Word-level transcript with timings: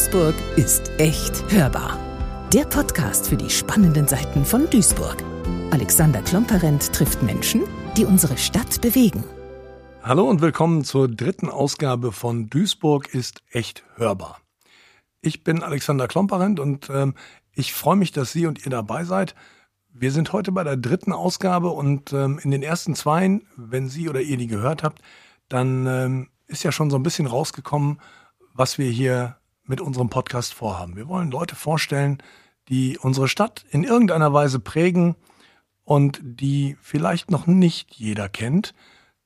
Duisburg 0.00 0.34
ist 0.56 0.90
echt 0.96 1.52
hörbar. 1.52 1.98
Der 2.54 2.64
Podcast 2.64 3.28
für 3.28 3.36
die 3.36 3.50
spannenden 3.50 4.08
Seiten 4.08 4.46
von 4.46 4.70
Duisburg. 4.70 5.22
Alexander 5.72 6.22
Klomperent 6.22 6.90
trifft 6.94 7.22
Menschen, 7.22 7.64
die 7.98 8.06
unsere 8.06 8.38
Stadt 8.38 8.80
bewegen. 8.80 9.22
Hallo 10.02 10.26
und 10.26 10.40
willkommen 10.40 10.84
zur 10.84 11.06
dritten 11.06 11.50
Ausgabe 11.50 12.12
von 12.12 12.48
Duisburg 12.48 13.12
ist 13.12 13.42
echt 13.50 13.84
hörbar. 13.96 14.40
Ich 15.20 15.44
bin 15.44 15.62
Alexander 15.62 16.08
Klomperent 16.08 16.60
und 16.60 16.88
ähm, 16.88 17.14
ich 17.52 17.74
freue 17.74 17.96
mich, 17.96 18.10
dass 18.10 18.32
Sie 18.32 18.46
und 18.46 18.64
ihr 18.64 18.70
dabei 18.70 19.04
seid. 19.04 19.34
Wir 19.92 20.12
sind 20.12 20.32
heute 20.32 20.50
bei 20.50 20.64
der 20.64 20.78
dritten 20.78 21.12
Ausgabe 21.12 21.68
und 21.68 22.14
ähm, 22.14 22.40
in 22.42 22.50
den 22.50 22.62
ersten 22.62 22.94
zweien, 22.94 23.46
wenn 23.54 23.90
Sie 23.90 24.08
oder 24.08 24.22
ihr 24.22 24.38
die 24.38 24.46
gehört 24.46 24.82
habt, 24.82 25.02
dann 25.50 25.86
ähm, 25.86 26.30
ist 26.46 26.62
ja 26.64 26.72
schon 26.72 26.88
so 26.88 26.96
ein 26.96 27.02
bisschen 27.02 27.26
rausgekommen, 27.26 28.00
was 28.54 28.78
wir 28.78 28.90
hier 28.90 29.36
mit 29.70 29.80
unserem 29.80 30.10
Podcast 30.10 30.52
vorhaben. 30.52 30.96
Wir 30.96 31.08
wollen 31.08 31.30
Leute 31.30 31.54
vorstellen, 31.54 32.18
die 32.68 32.98
unsere 32.98 33.28
Stadt 33.28 33.64
in 33.70 33.84
irgendeiner 33.84 34.32
Weise 34.32 34.58
prägen 34.58 35.14
und 35.84 36.20
die 36.22 36.76
vielleicht 36.82 37.30
noch 37.30 37.46
nicht 37.46 37.94
jeder 37.94 38.28
kennt, 38.28 38.74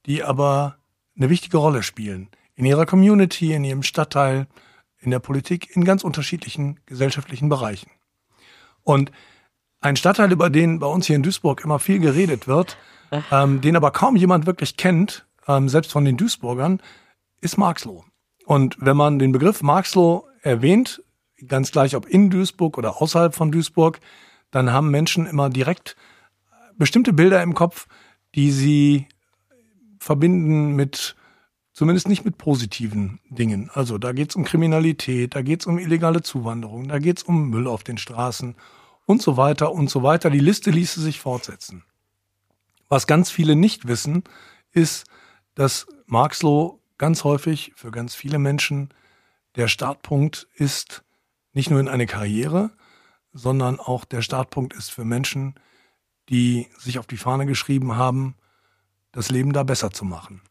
die 0.06 0.22
aber 0.22 0.76
eine 1.16 1.30
wichtige 1.30 1.56
Rolle 1.56 1.82
spielen 1.82 2.28
in 2.54 2.66
ihrer 2.66 2.84
Community, 2.84 3.54
in 3.54 3.64
ihrem 3.64 3.82
Stadtteil, 3.82 4.46
in 5.00 5.10
der 5.10 5.18
Politik, 5.18 5.74
in 5.74 5.84
ganz 5.84 6.04
unterschiedlichen 6.04 6.78
gesellschaftlichen 6.84 7.48
Bereichen. 7.48 7.90
Und 8.82 9.10
ein 9.80 9.96
Stadtteil, 9.96 10.30
über 10.30 10.50
den 10.50 10.78
bei 10.78 10.86
uns 10.86 11.06
hier 11.06 11.16
in 11.16 11.22
Duisburg 11.22 11.64
immer 11.64 11.78
viel 11.78 12.00
geredet 12.00 12.46
wird, 12.46 12.76
ähm, 13.30 13.62
den 13.62 13.76
aber 13.76 13.92
kaum 13.92 14.14
jemand 14.16 14.44
wirklich 14.44 14.76
kennt, 14.76 15.26
ähm, 15.48 15.70
selbst 15.70 15.90
von 15.90 16.04
den 16.04 16.18
Duisburgern, 16.18 16.82
ist 17.40 17.56
Marxloh. 17.56 18.04
Und 18.44 18.76
wenn 18.78 18.96
man 18.96 19.18
den 19.18 19.32
Begriff 19.32 19.62
Marxloh 19.62 20.26
erwähnt, 20.44 21.02
ganz 21.48 21.72
gleich 21.72 21.96
ob 21.96 22.06
in 22.06 22.30
Duisburg 22.30 22.78
oder 22.78 23.00
außerhalb 23.00 23.34
von 23.34 23.50
Duisburg, 23.50 24.00
dann 24.50 24.72
haben 24.72 24.90
Menschen 24.90 25.26
immer 25.26 25.50
direkt 25.50 25.96
bestimmte 26.76 27.12
Bilder 27.12 27.42
im 27.42 27.54
Kopf, 27.54 27.86
die 28.34 28.50
sie 28.50 29.08
verbinden 29.98 30.74
mit 30.76 31.16
zumindest 31.72 32.08
nicht 32.08 32.24
mit 32.24 32.38
positiven 32.38 33.20
Dingen. 33.28 33.70
Also 33.72 33.98
da 33.98 34.12
geht's 34.12 34.36
um 34.36 34.44
Kriminalität, 34.44 35.34
da 35.34 35.42
geht's 35.42 35.66
um 35.66 35.78
illegale 35.78 36.22
Zuwanderung, 36.22 36.88
da 36.88 36.98
geht's 36.98 37.22
um 37.22 37.50
Müll 37.50 37.66
auf 37.66 37.82
den 37.82 37.98
Straßen 37.98 38.54
und 39.06 39.22
so 39.22 39.36
weiter 39.36 39.72
und 39.72 39.90
so 39.90 40.02
weiter. 40.02 40.30
Die 40.30 40.38
Liste 40.38 40.70
ließe 40.70 41.00
sich 41.00 41.20
fortsetzen. 41.20 41.84
Was 42.88 43.06
ganz 43.06 43.30
viele 43.30 43.56
nicht 43.56 43.88
wissen, 43.88 44.22
ist, 44.72 45.06
dass 45.54 45.86
Marxloh 46.06 46.80
ganz 46.98 47.24
häufig 47.24 47.72
für 47.74 47.90
ganz 47.90 48.14
viele 48.14 48.38
Menschen 48.38 48.90
der 49.56 49.68
Startpunkt 49.68 50.48
ist 50.54 51.04
nicht 51.52 51.70
nur 51.70 51.80
in 51.80 51.88
eine 51.88 52.06
Karriere, 52.06 52.70
sondern 53.32 53.78
auch 53.80 54.04
der 54.04 54.22
Startpunkt 54.22 54.74
ist 54.74 54.90
für 54.90 55.04
Menschen, 55.04 55.54
die 56.28 56.68
sich 56.78 56.98
auf 56.98 57.06
die 57.06 57.16
Fahne 57.16 57.46
geschrieben 57.46 57.96
haben, 57.96 58.34
das 59.12 59.30
Leben 59.30 59.52
da 59.52 59.62
besser 59.62 59.90
zu 59.90 60.04
machen. 60.04 60.42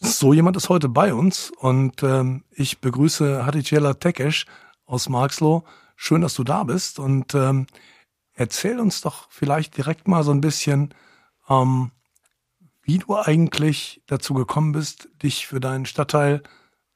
So 0.00 0.32
jemand 0.32 0.56
ist 0.56 0.68
heute 0.68 0.88
bei 0.88 1.12
uns 1.12 1.50
und 1.50 2.02
ähm, 2.02 2.44
ich 2.50 2.80
begrüße 2.80 3.44
Hatijela 3.44 3.94
Tekesh 3.94 4.46
aus 4.86 5.08
Marxloh. 5.08 5.64
Schön, 5.96 6.20
dass 6.20 6.34
du 6.34 6.44
da 6.44 6.62
bist 6.62 7.00
und 7.00 7.34
ähm, 7.34 7.66
erzähl 8.34 8.78
uns 8.78 9.00
doch 9.00 9.28
vielleicht 9.30 9.76
direkt 9.76 10.06
mal 10.06 10.22
so 10.22 10.30
ein 10.30 10.40
bisschen, 10.40 10.94
ähm, 11.48 11.90
wie 12.82 12.98
du 12.98 13.16
eigentlich 13.16 14.00
dazu 14.06 14.34
gekommen 14.34 14.70
bist, 14.72 15.08
dich 15.22 15.48
für 15.48 15.58
deinen 15.58 15.86
Stadtteil 15.86 16.44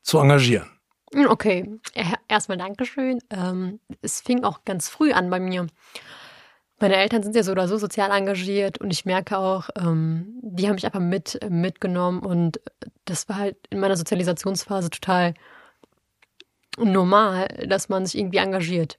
zu 0.02 0.18
engagieren. 0.20 0.70
Okay, 1.14 1.78
erstmal 2.28 2.56
Dankeschön. 2.58 3.18
Ähm, 3.30 3.80
es 4.00 4.20
fing 4.22 4.44
auch 4.44 4.64
ganz 4.64 4.88
früh 4.88 5.12
an 5.12 5.28
bei 5.28 5.40
mir. 5.40 5.66
Meine 6.80 6.96
Eltern 6.96 7.22
sind 7.22 7.36
ja 7.36 7.42
so 7.42 7.52
oder 7.52 7.68
so 7.68 7.76
sozial 7.76 8.10
engagiert 8.10 8.78
und 8.78 8.90
ich 8.90 9.04
merke 9.04 9.38
auch, 9.38 9.68
ähm, 9.76 10.40
die 10.42 10.66
haben 10.66 10.74
mich 10.74 10.86
einfach 10.86 11.00
mit 11.00 11.38
mitgenommen 11.48 12.20
und 12.20 12.60
das 13.04 13.28
war 13.28 13.36
halt 13.36 13.56
in 13.70 13.78
meiner 13.78 13.96
Sozialisationsphase 13.96 14.90
total 14.90 15.34
normal, 16.78 17.46
dass 17.68 17.88
man 17.88 18.06
sich 18.06 18.18
irgendwie 18.18 18.38
engagiert. 18.38 18.98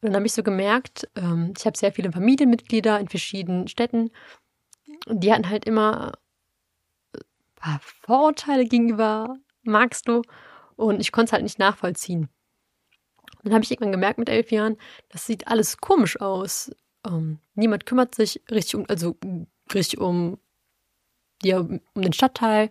Und 0.00 0.08
dann 0.08 0.16
habe 0.16 0.26
ich 0.26 0.32
so 0.32 0.42
gemerkt, 0.42 1.08
ähm, 1.16 1.52
ich 1.56 1.66
habe 1.66 1.76
sehr 1.76 1.92
viele 1.92 2.12
Familienmitglieder 2.12 2.98
in 2.98 3.08
verschiedenen 3.08 3.68
Städten 3.68 4.10
und 5.06 5.20
die 5.22 5.32
hatten 5.32 5.48
halt 5.48 5.66
immer 5.66 6.12
äh, 7.62 7.78
Vorurteile 7.80 8.64
gegenüber 8.64 9.36
magst 9.62 10.08
du 10.08 10.22
und 10.76 11.00
ich 11.00 11.12
konnte 11.12 11.30
es 11.30 11.32
halt 11.32 11.42
nicht 11.42 11.58
nachvollziehen. 11.58 12.28
Dann 13.42 13.54
habe 13.54 13.64
ich 13.64 13.70
irgendwann 13.70 13.92
gemerkt 13.92 14.18
mit 14.18 14.28
elf 14.28 14.50
Jahren, 14.50 14.76
das 15.08 15.26
sieht 15.26 15.48
alles 15.48 15.78
komisch 15.78 16.20
aus. 16.20 16.70
Ähm, 17.06 17.38
niemand 17.54 17.86
kümmert 17.86 18.14
sich 18.14 18.42
richtig 18.50 18.76
um, 18.76 18.84
also 18.88 19.16
richtig 19.72 20.00
um, 20.00 20.38
ja, 21.42 21.58
um 21.58 21.80
den 21.94 22.12
Stadtteil. 22.12 22.70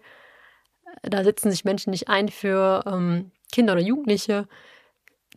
Da 1.02 1.24
setzen 1.24 1.52
sich 1.52 1.66
Menschen 1.66 1.92
nicht 1.92 2.08
ein 2.08 2.30
für 2.30 2.84
ähm, 2.86 3.32
Kinder 3.52 3.74
oder 3.74 3.82
Jugendliche. 3.82 4.48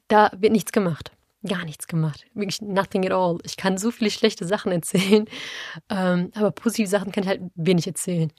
Da 0.08 0.30
wird 0.36 0.52
nichts 0.52 0.72
gemacht. 0.72 1.12
Gar 1.46 1.64
nichts 1.64 1.86
gemacht. 1.86 2.26
Wirklich 2.34 2.60
nothing 2.62 3.06
at 3.06 3.12
all. 3.12 3.38
Ich 3.44 3.56
kann 3.56 3.78
so 3.78 3.90
viele 3.90 4.10
schlechte 4.10 4.44
Sachen 4.44 4.72
erzählen, 4.72 5.26
ähm, 5.88 6.32
aber 6.34 6.50
positive 6.50 6.88
Sachen 6.88 7.12
kann 7.12 7.22
ich 7.24 7.28
halt 7.28 7.42
wenig 7.54 7.86
erzählen. 7.86 8.32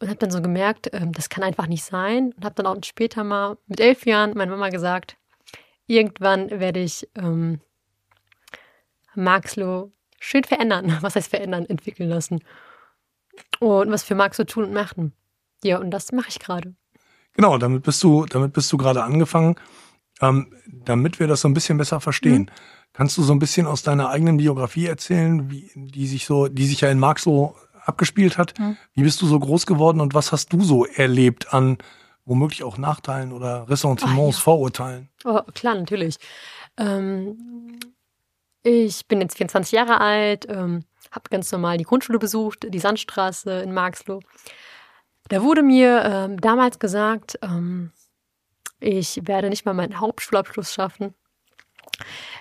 Und 0.00 0.08
habe 0.08 0.18
dann 0.18 0.30
so 0.30 0.42
gemerkt, 0.42 0.90
ähm, 0.92 1.12
das 1.12 1.28
kann 1.28 1.44
einfach 1.44 1.66
nicht 1.66 1.84
sein. 1.84 2.32
Und 2.36 2.44
habe 2.44 2.54
dann 2.54 2.66
auch 2.66 2.76
später 2.84 3.24
mal 3.24 3.56
mit 3.66 3.80
elf 3.80 4.06
Jahren 4.06 4.36
meiner 4.36 4.50
Mama 4.52 4.68
gesagt, 4.68 5.16
irgendwann 5.86 6.50
werde 6.50 6.80
ich 6.80 7.08
ähm, 7.16 7.60
Marxloh 9.14 9.92
schön 10.18 10.44
verändern. 10.44 10.98
Was 11.02 11.16
heißt 11.16 11.30
verändern? 11.30 11.66
Entwickeln 11.66 12.08
lassen. 12.08 12.40
Und 13.58 13.90
was 13.90 14.04
für 14.04 14.14
Marxloh 14.14 14.44
tun 14.44 14.64
und 14.64 14.72
machen. 14.72 15.12
Ja, 15.64 15.78
und 15.78 15.90
das 15.90 16.12
mache 16.12 16.28
ich 16.28 16.38
gerade. 16.38 16.74
Genau, 17.32 17.58
damit 17.58 17.82
bist 17.82 18.02
du, 18.02 18.26
damit 18.26 18.52
bist 18.52 18.72
du 18.72 18.76
gerade 18.76 19.02
angefangen. 19.02 19.56
Ähm, 20.20 20.54
damit 20.66 21.18
wir 21.18 21.26
das 21.26 21.40
so 21.40 21.48
ein 21.48 21.54
bisschen 21.54 21.78
besser 21.78 22.00
verstehen. 22.00 22.42
Mhm. 22.42 22.48
Kannst 22.92 23.18
du 23.18 23.22
so 23.22 23.32
ein 23.32 23.40
bisschen 23.40 23.66
aus 23.66 23.82
deiner 23.82 24.10
eigenen 24.10 24.36
Biografie 24.36 24.86
erzählen, 24.86 25.50
wie 25.50 25.68
die 25.74 26.06
sich 26.06 26.26
so, 26.26 26.46
die 26.46 26.66
sich 26.66 26.80
ja 26.82 26.90
in 26.90 27.00
Marxloh 27.00 27.56
abgespielt 27.84 28.38
hat? 28.38 28.58
Mhm. 28.58 28.76
Wie 28.94 29.02
bist 29.02 29.20
du 29.22 29.26
so 29.26 29.38
groß 29.38 29.66
geworden 29.66 30.00
und 30.00 30.14
was 30.14 30.32
hast 30.32 30.52
du 30.52 30.62
so 30.62 30.84
erlebt 30.84 31.52
an 31.52 31.78
womöglich 32.24 32.62
auch 32.62 32.78
Nachteilen 32.78 33.32
oder 33.32 33.68
Ressentiments, 33.68 34.38
ja. 34.38 34.42
Vorurteilen? 34.42 35.08
Oh, 35.24 35.40
klar, 35.54 35.74
natürlich. 35.74 36.16
Ähm, 36.76 37.78
ich 38.62 39.06
bin 39.06 39.20
jetzt 39.20 39.36
24 39.36 39.72
Jahre 39.72 40.00
alt, 40.00 40.46
ähm, 40.48 40.84
habe 41.10 41.28
ganz 41.30 41.52
normal 41.52 41.76
die 41.76 41.84
Grundschule 41.84 42.18
besucht, 42.18 42.66
die 42.68 42.78
Sandstraße 42.78 43.60
in 43.60 43.72
Marxloh. 43.74 44.20
Da 45.28 45.42
wurde 45.42 45.62
mir 45.62 46.02
ähm, 46.04 46.40
damals 46.40 46.78
gesagt, 46.78 47.38
ähm, 47.42 47.92
ich 48.80 49.20
werde 49.26 49.48
nicht 49.48 49.64
mal 49.64 49.74
meinen 49.74 50.00
Hauptschulabschluss 50.00 50.72
schaffen. 50.72 51.14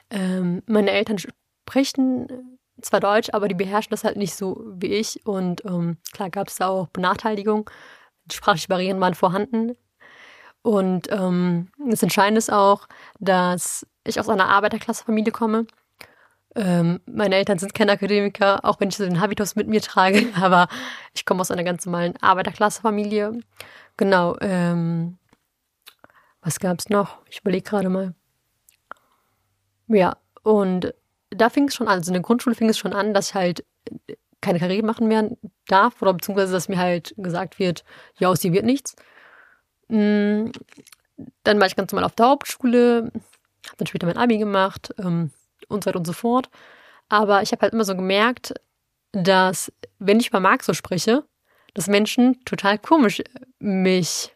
Ähm, 0.09 0.63
meine 0.65 0.91
Eltern 0.91 1.17
sprechen 1.17 2.59
zwar 2.85 2.99
Deutsch, 2.99 3.29
aber 3.33 3.47
die 3.47 3.55
beherrschen 3.55 3.91
das 3.91 4.03
halt 4.03 4.17
nicht 4.17 4.35
so 4.35 4.63
wie 4.75 4.93
ich. 4.93 5.25
Und 5.25 5.65
ähm, 5.65 5.97
klar 6.11 6.29
gab 6.29 6.47
es 6.47 6.55
da 6.55 6.67
auch 6.67 6.87
Benachteiligung. 6.87 7.69
Sprachliche 8.31 8.67
Barrieren 8.67 8.99
waren 9.01 9.15
vorhanden. 9.15 9.75
Und 10.61 11.11
ähm, 11.11 11.69
das 11.89 12.03
Entscheidende 12.03 12.39
ist 12.39 12.51
auch, 12.51 12.87
dass 13.19 13.85
ich 14.05 14.19
aus 14.19 14.29
einer 14.29 14.47
Arbeiterklassefamilie 14.47 15.31
komme. 15.31 15.67
Ähm, 16.55 17.01
meine 17.05 17.35
Eltern 17.35 17.57
sind 17.57 17.73
keine 17.73 17.93
Akademiker, 17.93 18.63
auch 18.63 18.79
wenn 18.79 18.89
ich 18.89 18.95
so 18.95 19.03
den 19.03 19.19
Habitus 19.19 19.55
mit 19.55 19.67
mir 19.67 19.81
trage, 19.81 20.27
aber 20.39 20.67
ich 21.13 21.25
komme 21.25 21.41
aus 21.41 21.51
einer 21.51 21.63
ganz 21.63 21.85
normalen 21.85 22.15
Arbeiterklassefamilie. 22.21 23.39
Genau. 23.97 24.37
Ähm, 24.39 25.17
was 26.41 26.59
gab 26.59 26.79
es 26.79 26.89
noch? 26.89 27.19
Ich 27.29 27.39
überlege 27.39 27.69
gerade 27.69 27.89
mal. 27.89 28.13
Ja, 29.87 30.15
und 30.43 30.93
da 31.35 31.49
fing 31.49 31.67
es 31.67 31.75
schon 31.75 31.87
an. 31.87 31.99
Also 31.99 32.09
in 32.09 32.13
der 32.13 32.21
Grundschule 32.21 32.55
fing 32.55 32.69
es 32.69 32.77
schon 32.77 32.93
an, 32.93 33.13
dass 33.13 33.29
ich 33.29 33.35
halt 33.35 33.65
keine 34.41 34.59
Karriere 34.59 34.85
machen 34.85 35.07
mehr 35.07 35.29
darf 35.67 36.01
oder 36.01 36.13
beziehungsweise, 36.13 36.51
dass 36.51 36.69
mir 36.69 36.77
halt 36.77 37.13
gesagt 37.17 37.59
wird, 37.59 37.83
ja, 38.19 38.29
aus 38.29 38.41
dir 38.41 38.51
wird 38.51 38.65
nichts. 38.65 38.95
Mm, 39.87 40.47
dann 41.43 41.59
war 41.59 41.67
ich 41.67 41.75
ganz 41.75 41.91
normal 41.91 42.05
auf 42.05 42.15
der 42.15 42.27
Hauptschule, 42.27 43.11
habe 43.13 43.77
dann 43.77 43.87
später 43.87 44.07
mein 44.07 44.17
Abi 44.17 44.37
gemacht 44.37 44.93
ähm, 44.97 45.31
und 45.69 45.83
so 45.83 45.89
weiter 45.89 45.99
und 45.99 46.05
so 46.05 46.13
fort. 46.13 46.49
Aber 47.09 47.41
ich 47.41 47.51
habe 47.51 47.61
halt 47.61 47.73
immer 47.73 47.85
so 47.85 47.95
gemerkt, 47.95 48.53
dass, 49.11 49.71
wenn 49.99 50.19
ich 50.19 50.29
über 50.29 50.39
Marx 50.39 50.65
so 50.65 50.73
spreche, 50.73 51.23
dass 51.73 51.87
Menschen 51.87 52.43
total 52.45 52.77
komisch 52.77 53.21
mich 53.59 54.35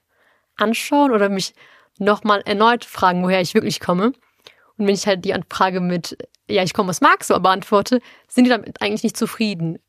anschauen 0.56 1.12
oder 1.12 1.30
mich 1.30 1.54
nochmal 1.98 2.42
erneut 2.46 2.86
fragen, 2.86 3.24
woher 3.24 3.42
ich 3.42 3.54
wirklich 3.54 3.80
komme. 3.80 4.14
Und 4.78 4.88
wenn 4.88 4.94
ich 4.94 5.08
halt 5.08 5.26
die 5.26 5.34
Anfrage 5.34 5.80
mit, 5.80 6.18
ja, 6.50 6.64
ich 6.64 6.74
komme 6.74 6.90
aus 6.90 7.02
Marx 7.02 7.28
so 7.28 7.40
beantworte, 7.40 8.02
sind 8.28 8.46
die 8.46 8.50
damit 8.50 8.82
eigentlich 8.82 9.04
nicht 9.04 9.18
zufrieden. 9.18 9.80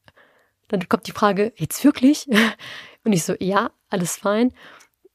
Dann 0.69 0.89
kommt 0.89 1.07
die 1.07 1.13
Frage, 1.13 1.53
jetzt 1.57 1.85
wirklich? 1.85 2.29
Und 3.05 3.13
ich 3.13 3.25
so, 3.25 3.35
ja, 3.39 3.71
alles 3.91 4.17
fein. 4.17 4.53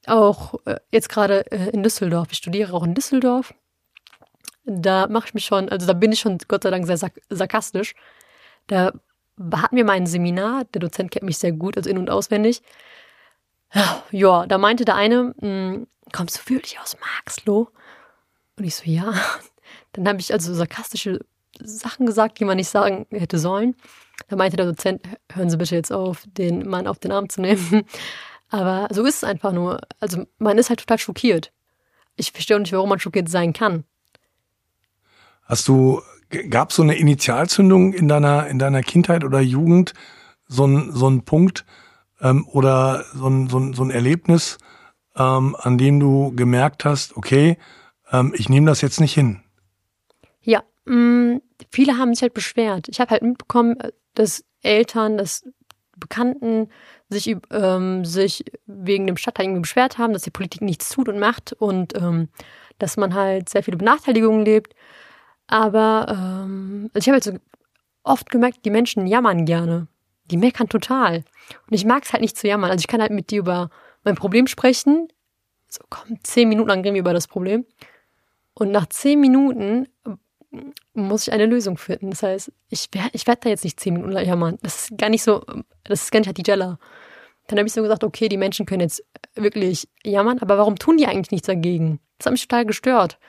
Auch 0.06 0.56
äh, 0.66 0.80
jetzt 0.92 1.10
gerade 1.10 1.50
äh, 1.52 1.70
in 1.70 1.84
Düsseldorf. 1.84 2.30
Ich 2.32 2.38
studiere 2.38 2.74
auch 2.74 2.84
in 2.84 2.94
Düsseldorf 2.94 3.54
da 4.66 5.08
mache 5.08 5.28
ich 5.28 5.34
mich 5.34 5.46
schon, 5.46 5.70
also 5.70 5.86
da 5.86 5.94
bin 5.94 6.12
ich 6.12 6.20
schon 6.20 6.38
Gott 6.48 6.64
sei 6.64 6.72
Dank 6.72 6.86
sehr 6.86 6.98
sark 6.98 7.20
sarkastisch. 7.30 7.96
Da 8.68 8.94
hatten 9.54 9.76
wir 9.76 9.86
mal 9.86 9.94
ein 9.94 10.08
Seminar, 10.08 10.66
der 10.66 10.80
Dozent 10.80 11.12
kennt 11.12 11.24
mich 11.26 11.38
sehr 11.38 11.52
gut, 11.52 11.76
also 11.78 11.90
in- 11.90 11.98
und 11.98 12.10
auswendig. 12.10 12.62
Ja, 14.12 14.46
da 14.46 14.58
meinte 14.58 14.86
der 14.86 14.96
eine, 14.96 15.34
hm, 15.40 15.88
kommst 16.12 16.38
du 16.38 16.54
wirklich 16.54 16.80
aus 16.80 16.96
Marxloh? 17.00 17.70
Und 18.58 18.64
ich 18.64 18.76
so, 18.76 18.84
ja. 18.86 19.14
Dann 19.94 20.08
habe 20.08 20.20
ich 20.20 20.34
also 20.34 20.54
sarkastische 20.54 21.20
Sachen 21.60 22.06
gesagt, 22.06 22.40
die 22.40 22.46
man 22.46 22.58
nicht 22.58 22.70
sagen 22.70 23.06
hätte 23.12 23.38
sollen. 23.38 23.76
Da 24.28 24.36
meinte 24.36 24.58
der 24.58 24.66
Dozent, 24.66 25.02
hören 25.32 25.50
Sie 25.50 25.58
bitte 25.58 25.76
jetzt 25.76 25.92
auf, 25.92 26.24
den 26.26 26.68
Mann 26.68 26.88
auf 26.88 27.00
den 27.00 27.12
Arm 27.12 27.30
zu 27.30 27.42
nehmen. 27.42 27.84
Aber 28.50 28.88
so 28.92 29.04
ist 29.04 29.18
es 29.18 29.24
einfach 29.24 29.52
nur. 29.52 29.82
Also 30.00 30.26
man 30.38 30.58
ist 30.58 30.70
halt 30.70 30.80
total 30.80 31.00
schockiert. 31.00 31.52
Ich 32.16 32.32
verstehe 32.32 32.56
auch 32.56 32.62
nicht, 32.62 32.74
warum 32.74 32.90
man 32.90 33.00
schockiert 33.00 33.30
sein 33.30 33.54
kann. 33.54 33.84
Hast 35.44 35.68
du, 35.68 36.02
gab 36.50 36.70
es 36.70 36.76
so 36.76 36.84
eine 36.84 36.96
Initialzündung 36.96 37.94
in 37.94 38.08
deiner, 38.08 38.48
in 38.48 38.60
deiner 38.60 38.82
Kindheit 38.82 39.24
oder 39.24 39.40
Jugend, 39.42 39.94
so 40.48 40.66
ein, 40.66 40.92
so 40.92 41.10
ein 41.10 41.24
Punkt 41.24 41.66
ähm, 42.22 42.48
oder 42.48 43.06
so 43.14 43.28
ein, 43.28 43.50
so, 43.50 43.58
ein, 43.58 43.74
so 43.74 43.84
ein 43.84 43.92
Erlebnis, 43.92 44.58
ähm, 45.16 45.56
an 45.60 45.78
dem 45.78 46.00
du 46.00 46.34
gemerkt 46.36 46.86
hast, 46.86 47.18
okay, 47.18 47.58
ähm, 48.12 48.34
ich 48.38 48.50
nehme 48.50 48.68
das 48.68 48.82
jetzt 48.82 49.02
nicht 49.02 49.14
hin? 49.14 49.43
Ja, 50.44 50.64
mh, 50.86 50.96
mm, 50.96 51.42
viele 51.72 51.98
haben 51.98 52.14
sich 52.14 52.22
halt 52.22 52.34
beschwert. 52.34 52.88
Ich 52.90 53.00
habe 53.00 53.12
halt 53.12 53.24
mitbekommen, 53.24 53.78
dass 54.14 54.44
Eltern, 54.62 55.18
dass 55.18 55.44
Bekannten 55.96 56.70
sich, 57.10 57.36
ähm, 57.52 58.04
sich 58.04 58.44
wegen 58.66 59.08
dem 59.08 59.18
Stadtteil 59.18 59.46
irgendwie 59.46 59.62
beschwert 59.62 59.98
haben, 59.98 60.14
dass 60.14 60.24
die 60.24 60.32
Politik 60.32 60.62
nichts 60.62 60.90
tut 60.90 61.08
und 61.08 61.20
macht 61.20 61.54
und 61.54 61.96
ähm, 61.96 62.30
dass 62.80 62.98
man 62.98 63.14
halt 63.14 63.50
sehr 63.50 63.64
viele 63.64 63.78
Benachteiligungen 63.78 64.44
lebt. 64.44 64.76
Aber 65.48 66.08
ähm, 66.10 66.90
also 66.94 67.04
ich 67.04 67.08
habe 67.08 67.16
halt 67.16 67.24
so 67.24 67.38
oft 68.04 68.30
gemerkt, 68.30 68.66
die 68.66 68.70
Menschen 68.70 69.08
jammern 69.08 69.46
gerne. 69.46 69.88
Die 70.32 70.38
meckern 70.38 70.70
total. 70.70 71.24
Und 71.68 71.74
ich 71.74 71.86
mag 71.86 72.04
es 72.04 72.14
halt 72.14 72.22
nicht 72.22 72.38
zu 72.38 72.48
jammern. 72.48 72.72
Also 72.72 72.82
ich 72.82 72.88
kann 72.88 73.02
halt 73.02 73.12
mit 73.12 73.30
dir 73.30 73.40
über 73.40 73.70
mein 74.04 74.16
Problem 74.16 74.48
sprechen. 74.48 75.08
So, 75.68 75.82
komm, 75.90 76.18
zehn 76.24 76.50
Minuten 76.50 76.70
lang 76.70 76.82
reden 76.82 76.96
wir 76.96 77.02
über 77.02 77.14
das 77.14 77.28
Problem. 77.28 77.66
Und 78.54 78.72
nach 78.72 78.88
zehn 78.88 79.20
Minuten 79.20 79.88
muss 80.94 81.28
ich 81.28 81.34
eine 81.34 81.46
Lösung 81.46 81.78
finden. 81.78 82.12
Das 82.12 82.24
heißt, 82.24 82.52
ich 82.70 82.90
werde 82.92 83.10
ich 83.14 83.28
werd 83.28 83.46
da 83.46 83.50
jetzt 83.50 83.64
nicht 83.64 83.80
zehn 83.80 83.94
Minuten 83.94 84.18
jammern. 84.18 84.60
Das 84.62 84.84
ist 84.84 84.98
gar 84.98 85.10
nicht 85.10 85.24
so, 85.24 85.44
das 85.84 86.04
ist 86.04 86.12
gar 86.12 86.20
nicht 86.20 86.28
halt 86.28 86.38
die 86.38 86.44
Jella. 86.46 86.80
Dann 87.48 87.60
habe 87.60 87.68
ich 87.68 87.74
so 87.74 87.82
gesagt, 87.82 88.04
okay, 88.04 88.30
die 88.30 88.38
Menschen 88.38 88.66
können 88.66 88.82
jetzt 88.82 89.04
wirklich 89.36 89.90
jammern, 90.04 90.40
aber 90.40 90.58
warum 90.58 90.78
tun 90.78 90.98
die 90.98 91.08
eigentlich 91.08 91.32
nichts 91.32 91.48
dagegen? 91.48 92.00
Das 92.18 92.28
hat 92.28 92.34
mich 92.34 92.48
total 92.48 92.66
gestört. 92.66 93.20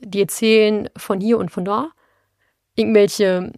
Die 0.00 0.20
erzählen 0.20 0.88
von 0.96 1.20
hier 1.20 1.38
und 1.38 1.50
von 1.50 1.64
da 1.64 1.90
irgendwelche 2.78 3.52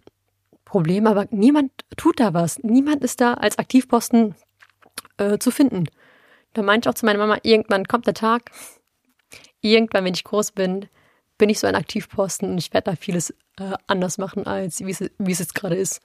Probleme, 0.65 1.11
aber 1.11 1.27
niemand 1.31 1.73
tut 1.97 2.21
da 2.21 2.33
was. 2.33 2.59
Niemand 2.61 3.05
ist 3.05 3.21
da 3.21 3.35
als 3.35 3.59
Aktivposten 3.59 4.35
äh, 5.19 5.39
zu 5.39 5.51
finden. 5.51 5.85
Da 6.55 6.63
meinte 6.63 6.89
ich 6.89 6.91
auch 6.91 6.99
zu 6.99 7.07
meiner 7.07 7.19
Mama, 7.19 7.39
irgendwann 7.43 7.87
kommt 7.87 8.07
der 8.07 8.15
Tag, 8.15 8.51
irgendwann, 9.61 10.05
wenn 10.05 10.15
ich 10.15 10.25
groß 10.25 10.53
bin, 10.53 10.87
bin 11.41 11.49
ich 11.49 11.59
so 11.59 11.67
ein 11.67 11.75
Aktivposten 11.75 12.51
und 12.51 12.59
ich 12.59 12.73
werde 12.73 12.91
da 12.91 12.97
vieles 12.97 13.31
äh, 13.59 13.73
anders 13.87 14.19
machen, 14.19 14.47
als 14.47 14.85
wie 14.85 14.91
es, 14.91 15.11
wie 15.19 15.33
es 15.33 15.39
jetzt 15.39 15.55
gerade 15.55 15.75
ist. 15.75 16.01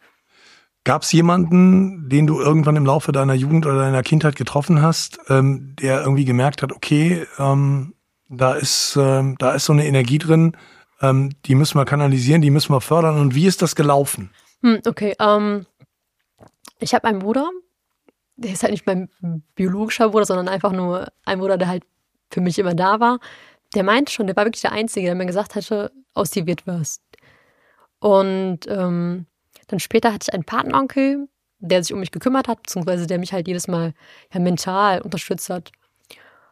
Gab 0.85 1.01
es 1.01 1.11
jemanden, 1.11 2.07
den 2.09 2.25
du 2.25 2.39
irgendwann 2.39 2.77
im 2.77 2.85
Laufe 2.85 3.11
deiner 3.11 3.33
Jugend 3.33 3.65
oder 3.65 3.79
deiner 3.79 4.01
Kindheit 4.01 4.37
getroffen 4.37 4.81
hast, 4.81 5.19
ähm, 5.27 5.75
der 5.75 6.01
irgendwie 6.01 6.25
gemerkt 6.25 6.61
hat, 6.61 6.71
okay, 6.71 7.27
ähm, 7.37 7.95
da 8.29 8.53
ist 8.53 8.95
ähm, 8.95 9.35
da 9.37 9.51
ist 9.53 9.65
so 9.65 9.73
eine 9.73 9.85
Energie 9.85 10.19
drin, 10.19 10.55
ähm, 11.01 11.31
die 11.45 11.55
müssen 11.55 11.77
wir 11.77 11.85
kanalisieren, 11.85 12.41
die 12.41 12.49
müssen 12.49 12.73
wir 12.73 12.81
fördern. 12.81 13.19
Und 13.19 13.35
wie 13.35 13.45
ist 13.45 13.61
das 13.61 13.75
gelaufen? 13.75 14.31
Hm, 14.61 14.81
okay, 14.87 15.15
ähm, 15.19 15.65
ich 16.79 16.93
habe 16.93 17.07
einen 17.07 17.19
Bruder, 17.19 17.49
der 18.37 18.53
ist 18.53 18.63
halt 18.63 18.71
nicht 18.71 18.87
mein 18.87 19.09
biologischer 19.55 20.09
Bruder, 20.09 20.25
sondern 20.25 20.47
einfach 20.47 20.71
nur 20.71 21.07
ein 21.25 21.39
Bruder, 21.39 21.57
der 21.57 21.67
halt 21.67 21.83
für 22.31 22.41
mich 22.41 22.57
immer 22.57 22.73
da 22.73 22.99
war 23.01 23.19
der 23.75 23.83
meinte 23.83 24.11
schon, 24.11 24.27
der 24.27 24.35
war 24.35 24.45
wirklich 24.45 24.61
der 24.61 24.71
Einzige, 24.71 25.07
der 25.07 25.15
mir 25.15 25.25
gesagt 25.25 25.55
hatte, 25.55 25.91
aus 26.13 26.31
dir 26.31 26.45
wird 26.45 26.65
was. 26.65 27.01
Und 27.99 28.61
ähm, 28.67 29.25
dann 29.67 29.79
später 29.79 30.13
hatte 30.13 30.27
ich 30.29 30.33
einen 30.33 30.43
Patenonkel, 30.43 31.27
der 31.59 31.83
sich 31.83 31.93
um 31.93 31.99
mich 31.99 32.11
gekümmert 32.11 32.47
hat, 32.47 32.63
beziehungsweise 32.63 33.07
der 33.07 33.19
mich 33.19 33.33
halt 33.33 33.47
jedes 33.47 33.67
Mal 33.67 33.93
ja, 34.33 34.39
mental 34.39 35.01
unterstützt 35.01 35.49
hat 35.49 35.71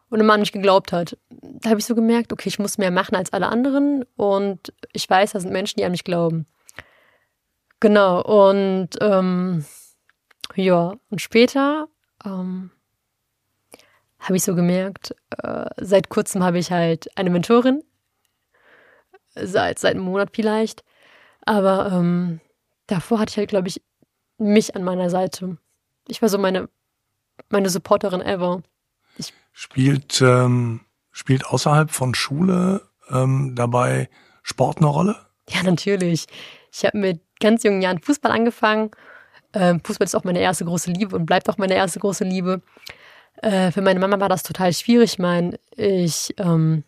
und 0.09 0.19
immer 0.19 0.33
an 0.33 0.41
mich 0.41 0.51
geglaubt 0.51 0.91
hat. 0.91 1.17
Da 1.29 1.71
habe 1.71 1.79
ich 1.79 1.85
so 1.85 1.95
gemerkt, 1.95 2.33
okay, 2.33 2.49
ich 2.49 2.59
muss 2.59 2.77
mehr 2.77 2.91
machen 2.91 3.15
als 3.15 3.33
alle 3.33 3.47
anderen 3.47 4.05
und 4.15 4.73
ich 4.91 5.09
weiß, 5.09 5.31
da 5.31 5.39
sind 5.39 5.51
Menschen, 5.51 5.79
die 5.79 5.85
an 5.85 5.91
mich 5.91 6.03
glauben. 6.03 6.45
Genau, 7.79 8.21
und 8.21 8.89
ähm, 9.01 9.65
ja, 10.55 10.93
und 11.09 11.21
später 11.21 11.87
ähm, 12.25 12.71
habe 14.23 14.37
ich 14.37 14.43
so 14.43 14.55
gemerkt, 14.55 15.15
äh, 15.37 15.65
seit 15.77 16.09
kurzem 16.09 16.43
habe 16.43 16.57
ich 16.57 16.71
halt 16.71 17.15
eine 17.17 17.29
Mentorin, 17.29 17.83
seit, 19.35 19.79
seit 19.79 19.95
einem 19.95 20.05
Monat 20.05 20.29
vielleicht, 20.33 20.83
aber 21.45 21.91
ähm, 21.91 22.39
davor 22.87 23.19
hatte 23.19 23.31
ich 23.31 23.37
halt, 23.37 23.49
glaube 23.49 23.67
ich, 23.67 23.81
mich 24.37 24.75
an 24.75 24.83
meiner 24.83 25.09
Seite. 25.09 25.57
Ich 26.07 26.21
war 26.21 26.29
so 26.29 26.37
meine, 26.37 26.69
meine 27.49 27.69
Supporterin 27.69 28.21
ever. 28.21 28.63
Ich 29.17 29.33
spielt, 29.51 30.21
ähm, 30.21 30.81
spielt 31.11 31.45
außerhalb 31.45 31.91
von 31.91 32.15
Schule 32.15 32.81
ähm, 33.09 33.53
dabei 33.55 34.09
Sport 34.41 34.77
eine 34.77 34.87
Rolle? 34.87 35.15
Ja, 35.49 35.63
natürlich. 35.63 36.25
Ich 36.71 36.85
habe 36.85 36.97
mit 36.97 37.21
ganz 37.39 37.63
jungen 37.63 37.81
Jahren 37.81 38.01
Fußball 38.01 38.31
angefangen. 38.31 38.91
Ähm, 39.53 39.81
Fußball 39.83 40.05
ist 40.05 40.15
auch 40.15 40.23
meine 40.23 40.39
erste 40.39 40.65
große 40.65 40.91
Liebe 40.91 41.15
und 41.15 41.25
bleibt 41.25 41.49
auch 41.49 41.57
meine 41.57 41.75
erste 41.75 41.99
große 41.99 42.23
Liebe. 42.23 42.61
Äh, 43.41 43.71
für 43.71 43.81
meine 43.81 43.99
Mama 43.99 44.19
war 44.19 44.29
das 44.29 44.43
total 44.43 44.73
schwierig. 44.73 45.13
Ich 45.13 45.19
meine, 45.19 45.59
ich 45.75 46.33
ähm, 46.37 46.83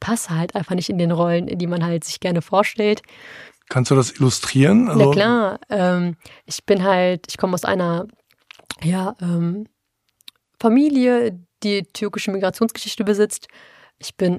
passe 0.00 0.30
halt 0.30 0.54
einfach 0.54 0.74
nicht 0.74 0.90
in 0.90 0.98
den 0.98 1.10
Rollen, 1.10 1.48
in 1.48 1.58
die 1.58 1.66
man 1.66 1.84
halt 1.84 2.04
sich 2.04 2.20
gerne 2.20 2.42
vorstellt. 2.42 3.02
Kannst 3.68 3.90
du 3.90 3.94
das 3.94 4.12
illustrieren? 4.12 4.88
Also 4.88 5.04
Na 5.04 5.10
klar. 5.12 5.60
Ähm, 5.68 6.16
ich 6.44 6.64
bin 6.64 6.82
halt, 6.82 7.26
ich 7.28 7.38
komme 7.38 7.54
aus 7.54 7.64
einer 7.64 8.06
ja, 8.82 9.16
ähm, 9.20 9.66
Familie, 10.58 11.38
die 11.62 11.84
türkische 11.84 12.30
Migrationsgeschichte 12.30 13.04
besitzt. 13.04 13.48
Ich 13.98 14.16
bin 14.16 14.38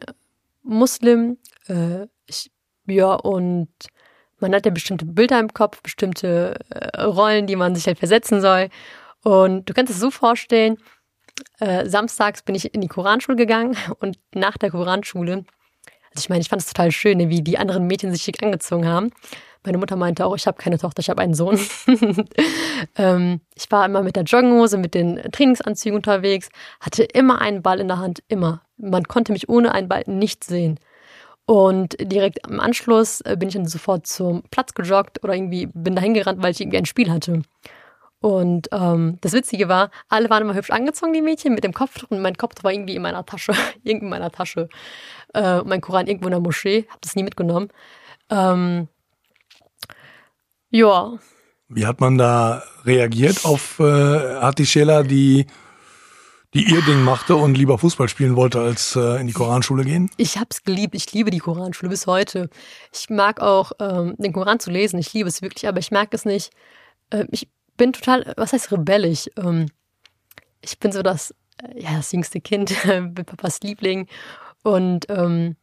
Muslim. 0.64 1.38
Äh, 1.68 2.08
ich, 2.26 2.52
ja, 2.88 3.14
und 3.14 3.70
man 4.40 4.54
hat 4.54 4.66
ja 4.66 4.72
bestimmte 4.72 5.06
Bilder 5.06 5.40
im 5.40 5.54
Kopf, 5.54 5.82
bestimmte 5.82 6.60
äh, 6.70 7.02
Rollen, 7.02 7.48
die 7.48 7.56
man 7.56 7.76
sich 7.76 7.86
halt 7.86 8.00
versetzen 8.00 8.42
soll. 8.42 8.70
Und 9.24 9.70
du 9.70 9.74
kannst 9.74 9.94
es 9.94 10.00
so 10.00 10.12
vorstellen, 10.12 10.78
äh, 11.60 11.88
samstags 11.88 12.44
bin 12.44 12.56
ich 12.56 12.74
in 12.74 12.82
die 12.82 12.88
Koranschule 12.88 13.38
gegangen 13.38 13.78
und 14.00 14.18
nach 14.34 14.58
der 14.58 14.72
Koranschule, 14.72 15.46
also 16.10 16.20
ich 16.20 16.30
meine, 16.30 16.42
ich 16.42 16.50
fand 16.50 16.62
es 16.62 16.68
total 16.68 16.92
schön, 16.92 17.18
ne, 17.18 17.30
wie 17.30 17.42
die 17.42 17.58
anderen 17.58 17.88
Mädchen 17.88 18.12
sich 18.12 18.22
schick 18.22 18.44
angezogen 18.44 18.88
haben. 18.88 19.12
Meine 19.64 19.78
Mutter 19.78 19.96
meinte 19.96 20.26
auch, 20.26 20.36
ich 20.36 20.48
habe 20.48 20.58
keine 20.58 20.80
Tochter, 20.80 21.02
ich 21.02 21.10
habe 21.10 21.22
einen 21.22 21.36
Sohn. 21.36 21.60
ähm, 22.96 23.42
ich 23.56 23.72
war 23.72 23.86
immer 23.86 24.02
mit 24.02 24.16
der 24.16 24.24
Jogginghose, 24.24 24.78
mit 24.78 24.96
den 24.96 25.22
Trainingsanzügen 25.32 25.98
unterwegs, 25.98 26.50
hatte 26.80 27.04
immer 27.04 27.42
einen 27.42 27.62
Ball 27.62 27.80
in 27.80 27.88
der 27.88 28.00
Hand, 28.00 28.24
immer. 28.28 28.64
Man 28.78 29.04
konnte 29.04 29.32
mich 29.32 29.50
ohne 29.50 29.72
einen 29.72 29.88
Ball 29.88 30.04
nicht 30.08 30.44
sehen. 30.44 30.80
Und 31.46 31.96
direkt 32.00 32.44
am 32.46 32.60
Anschluss 32.60 33.22
äh, 33.22 33.36
bin 33.38 33.50
ich 33.50 33.56
dann 33.56 33.68
sofort 33.68 34.08
zum 34.08 34.44
Platz 34.52 34.74
gejoggt 34.74 35.24
oder 35.24 35.36
irgendwie 35.36 35.68
bin 35.68 35.96
dahin 35.96 36.14
gerannt, 36.14 36.42
weil 36.42 36.52
ich 36.52 36.62
irgendwie 36.62 36.78
ein 36.78 36.86
Spiel 36.86 37.12
hatte. 37.12 37.44
Und 38.22 38.70
ähm, 38.72 39.18
das 39.22 39.34
Witzige 39.34 39.68
war, 39.68 39.90
alle 40.08 40.30
waren 40.30 40.44
immer 40.44 40.54
hübsch 40.54 40.70
angezogen, 40.70 41.12
die 41.12 41.24
Mädchen, 41.24 41.56
mit 41.56 41.64
dem 41.64 41.74
Kopftuch 41.74 42.12
und 42.12 42.22
mein 42.22 42.38
Kopftuch 42.38 42.64
war 42.64 42.72
irgendwie 42.72 42.96
in 42.96 43.02
meiner 43.02 43.26
Tasche, 43.26 43.54
irgendwie 43.84 44.06
in 44.06 44.12
meiner 44.12 44.32
Tasche. 44.32 44.70
Äh, 45.34 45.64
mein 45.64 45.82
Koran 45.82 46.06
irgendwo 46.06 46.28
in 46.28 46.32
der 46.32 46.40
Moschee, 46.40 46.86
hab 46.90 47.02
das 47.02 47.16
nie 47.16 47.24
mitgenommen. 47.24 47.70
Ähm, 48.30 48.88
ja. 50.70 51.14
Wie 51.68 51.88
hat 51.88 52.00
man 52.00 52.20
da 52.20 52.62
reagiert 52.86 53.44
auf 53.44 53.80
äh, 53.80 54.66
Schela, 54.66 55.02
die 55.02 55.48
die 56.54 56.70
ihr 56.70 56.82
Ding 56.82 57.02
machte 57.04 57.38
und 57.38 57.58
lieber 57.58 57.78
Fußball 57.78 58.10
spielen 58.10 58.36
wollte, 58.36 58.60
als 58.60 58.98
äh, 58.98 59.22
in 59.22 59.28
die 59.28 59.34
Koranschule 59.34 59.86
gehen? 59.86 60.10
Ich 60.18 60.38
hab's 60.38 60.64
geliebt. 60.64 60.96
Ich 60.96 61.12
liebe 61.14 61.32
die 61.32 61.40
Koranschule 61.40 61.90
bis 61.90 62.08
heute. 62.08 62.50
Ich 62.94 63.10
mag 63.10 63.40
auch 63.40 63.72
ähm, 63.80 64.16
den 64.18 64.34
Koran 64.34 64.60
zu 64.60 64.70
lesen. 64.70 65.00
Ich 65.00 65.14
liebe 65.14 65.30
es 65.30 65.42
wirklich, 65.42 65.68
aber 65.68 65.80
ich 65.80 65.92
mag 65.92 66.14
es 66.14 66.26
nicht. 66.26 66.52
Äh, 67.10 67.26
ich 67.32 67.48
bin 67.78 67.94
total, 67.94 68.34
was 68.38 68.54
heißt 68.54 68.72
rebellisch? 68.72 69.30
Ähm, 69.38 69.68
ich 70.62 70.80
bin 70.80 70.92
so 70.92 71.02
das, 71.02 71.34
äh, 71.64 71.82
ja, 71.82 71.96
das 71.96 72.12
jüngste 72.12 72.42
Kind, 72.42 72.76
bin 72.84 73.26
Papas 73.26 73.62
Liebling. 73.62 74.08
Und 74.64 75.08
ähm, 75.10 75.56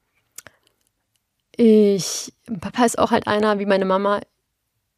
ich, 1.56 2.32
Papa 2.60 2.84
ist 2.84 2.98
auch 2.98 3.10
halt 3.10 3.26
einer 3.26 3.58
wie 3.58 3.66
meine 3.66 3.84
Mama. 3.84 4.20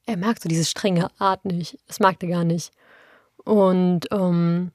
Er 0.07 0.17
mag 0.17 0.41
so 0.43 0.49
diese 0.49 0.65
strenge 0.65 1.11
Art 1.19 1.45
nicht. 1.45 1.79
Das 1.87 2.01
mag 2.01 2.23
er 2.23 2.29
gar 2.29 2.45
nicht. 2.45 2.73
Und 3.45 4.07
ähm, 4.11 4.73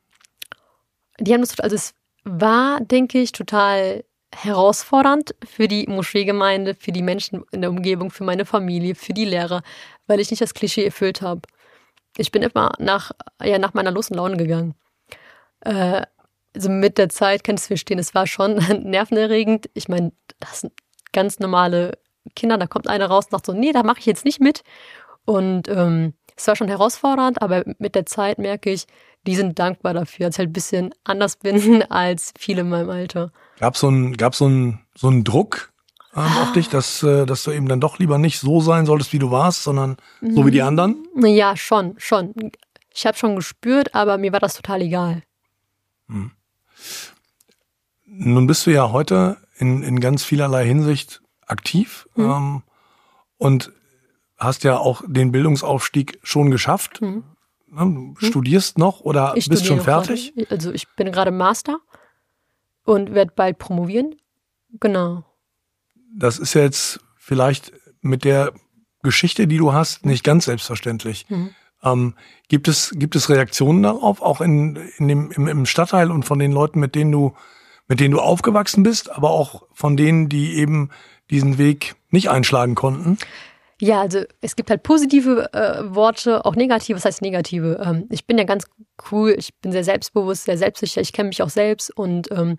die 1.20 1.34
haben 1.34 1.42
das, 1.42 1.60
also 1.60 1.76
es 1.76 1.94
war, 2.24 2.82
denke 2.82 3.20
ich, 3.20 3.32
total 3.32 4.04
herausfordernd 4.34 5.36
für 5.46 5.68
die 5.68 5.86
Moscheegemeinde, 5.88 6.76
für 6.76 6.92
die 6.92 7.02
Menschen 7.02 7.44
in 7.52 7.62
der 7.62 7.70
Umgebung, 7.70 8.12
für 8.12 8.24
meine 8.24 8.46
Familie, 8.46 8.96
für 8.96 9.14
die 9.14 9.26
Lehrer, 9.26 9.62
weil 10.08 10.20
ich 10.20 10.32
nicht 10.32 10.42
das 10.42 10.54
Klischee 10.54 10.86
erfüllt 10.86 11.22
habe. 11.22 11.42
Ich 12.18 12.32
bin 12.32 12.42
immer 12.42 12.74
nach, 12.80 13.12
ja, 13.44 13.60
nach 13.60 13.74
meiner 13.74 13.96
und 13.96 14.10
Laune 14.12 14.38
gegangen. 14.38 14.76
Äh, 15.62 16.04
also 16.56 16.70
mit 16.70 16.98
der 16.98 17.10
Zeit 17.10 17.44
kannst 17.44 17.66
du 17.66 17.68
verstehen, 17.70 18.00
es 18.00 18.16
war 18.16 18.28
schon 18.28 18.56
nervenerregend. 18.84 19.70
Ich 19.74 19.90
meine, 19.90 20.14
das 20.40 20.62
sind 20.62 20.74
ganz 21.12 21.40
normale 21.40 21.98
Kinder, 22.36 22.58
da 22.58 22.68
kommt 22.68 22.88
einer 22.88 23.08
raus 23.08 23.26
und 23.26 23.32
sagt 23.32 23.46
so, 23.46 23.54
nee, 23.54 23.72
da 23.72 23.84
mache 23.84 24.00
ich 24.00 24.06
jetzt 24.06 24.26
nicht 24.26 24.40
mit. 24.40 24.64
Und 25.26 25.68
ähm, 25.68 26.14
es 26.36 26.48
war 26.48 26.56
schon 26.56 26.68
herausfordernd, 26.68 27.42
aber 27.42 27.64
mit 27.80 27.96
der 27.96 28.06
Zeit 28.06 28.38
merke 28.38 28.72
ich, 28.72 28.86
die 29.26 29.36
sind 29.36 29.58
dankbar 29.58 29.94
dafür, 29.94 30.28
dass 30.28 30.36
ich 30.36 30.40
halt 30.40 30.50
ein 30.50 30.54
bisschen 30.54 30.94
anders 31.04 31.38
bin 31.38 31.84
als 31.90 32.34
viele 32.38 32.62
in 32.62 32.70
meinem 32.70 32.90
Alter. 32.90 33.32
Gab 33.60 33.78
so 33.78 33.90
ein, 33.90 34.18
gab 34.18 34.36
so 34.36 34.48
ein, 34.48 34.86
so 34.96 35.08
einen 35.08 35.24
Druck 35.24 35.74
ähm, 36.16 36.38
auf 36.38 36.54
dich, 36.54 36.70
dass, 36.70 37.04
äh, 37.04 37.26
dass 37.26 37.44
du 37.44 37.52
eben 37.52 37.68
dann 37.68 37.82
doch 37.82 38.00
lieber 38.00 38.18
nicht 38.18 38.40
so 38.40 38.62
sein 38.62 38.86
solltest, 38.86 39.12
wie 39.14 39.20
du 39.20 39.32
warst, 39.32 39.64
sondern 39.64 39.98
so 40.22 40.46
wie 40.46 40.52
die 40.52 40.62
anderen? 40.62 41.06
Ja, 41.18 41.58
schon, 41.58 41.96
schon. 41.98 42.34
Ich 42.94 43.06
habe 43.06 43.18
schon 43.18 43.36
gespürt, 43.36 43.94
aber 43.94 44.18
mir 44.18 44.32
war 44.32 44.40
das 44.40 44.54
total 44.56 44.82
egal. 44.82 45.24
Hm. 46.08 46.32
Nun 48.06 48.48
bist 48.48 48.66
du 48.66 48.72
ja 48.72 48.92
heute 48.92 49.38
in, 49.58 49.84
in 49.84 50.00
ganz 50.00 50.24
vielerlei 50.24 50.66
Hinsicht 50.66 51.22
aktiv 51.46 52.08
mhm. 52.16 52.24
ähm, 52.24 52.64
und 53.38 53.72
hast 54.38 54.64
ja 54.64 54.78
auch 54.78 55.02
den 55.06 55.32
Bildungsaufstieg 55.32 56.20
schon 56.24 56.52
geschafft. 56.52 57.02
Mhm. 57.02 57.24
Du 57.68 57.82
hm? 57.82 58.16
studierst 58.22 58.78
noch 58.78 59.02
oder 59.02 59.34
ich 59.36 59.50
bist 59.50 59.66
schon 59.66 59.82
fertig? 59.82 60.34
Gerade. 60.34 60.52
Also 60.52 60.72
ich 60.72 60.88
bin 60.96 61.12
gerade 61.12 61.32
Master 61.32 61.80
und 62.86 63.14
werde 63.14 63.34
bald 63.36 63.58
promovieren. 63.58 64.16
Genau. 64.80 65.26
Das 66.18 66.40
ist 66.40 66.54
jetzt 66.54 67.00
vielleicht 67.18 67.74
mit 68.02 68.24
der 68.24 68.54
Geschichte, 69.04 69.48
die 69.48 69.58
du 69.58 69.74
hast, 69.74 70.06
nicht 70.06 70.24
ganz 70.24 70.46
selbstverständlich. 70.46 71.26
Mhm. 71.30 71.50
Ähm, 71.84 72.16
gibt 72.48 72.68
es 72.68 72.92
gibt 72.96 73.16
es 73.16 73.30
Reaktionen 73.30 73.84
darauf, 73.84 74.22
auch 74.22 74.42
in, 74.42 74.78
in 74.98 75.08
dem 75.08 75.32
im, 75.32 75.48
im 75.48 75.66
Stadtteil 75.66 76.12
und 76.12 76.24
von 76.24 76.40
den 76.40 76.52
Leuten, 76.52 76.80
mit 76.80 76.96
denen 76.96 77.12
du 77.12 77.36
mit 77.88 78.00
denen 78.00 78.12
du 78.12 78.20
aufgewachsen 78.20 78.84
bist, 78.84 79.12
aber 79.12 79.30
auch 79.30 79.64
von 79.74 79.96
denen, 79.96 80.28
die 80.28 80.56
eben 80.56 80.90
diesen 81.30 81.58
Weg 81.58 81.96
nicht 82.10 82.30
einschlagen 82.30 82.76
konnten? 82.76 83.18
Ja, 83.80 84.02
also 84.02 84.22
es 84.42 84.56
gibt 84.56 84.70
halt 84.70 84.84
positive 84.84 85.54
äh, 85.54 85.94
Worte, 85.94 86.46
auch 86.46 86.56
negative. 86.56 86.96
Was 86.96 87.06
heißt 87.06 87.22
negative? 87.22 87.82
Ähm, 87.86 88.08
ich 88.10 88.26
bin 88.26 88.38
ja 88.38 88.46
ganz 88.46 88.66
cool, 89.12 89.36
ich 89.38 89.54
bin 89.56 89.72
sehr 89.72 89.84
selbstbewusst, 89.84 90.46
sehr 90.46 90.58
selbstsicher, 90.58 91.02
ich 91.02 91.12
kenne 91.12 91.30
mich 91.30 91.44
auch 91.44 91.50
selbst 91.50 91.96
und 91.96 92.32
ähm, 92.32 92.58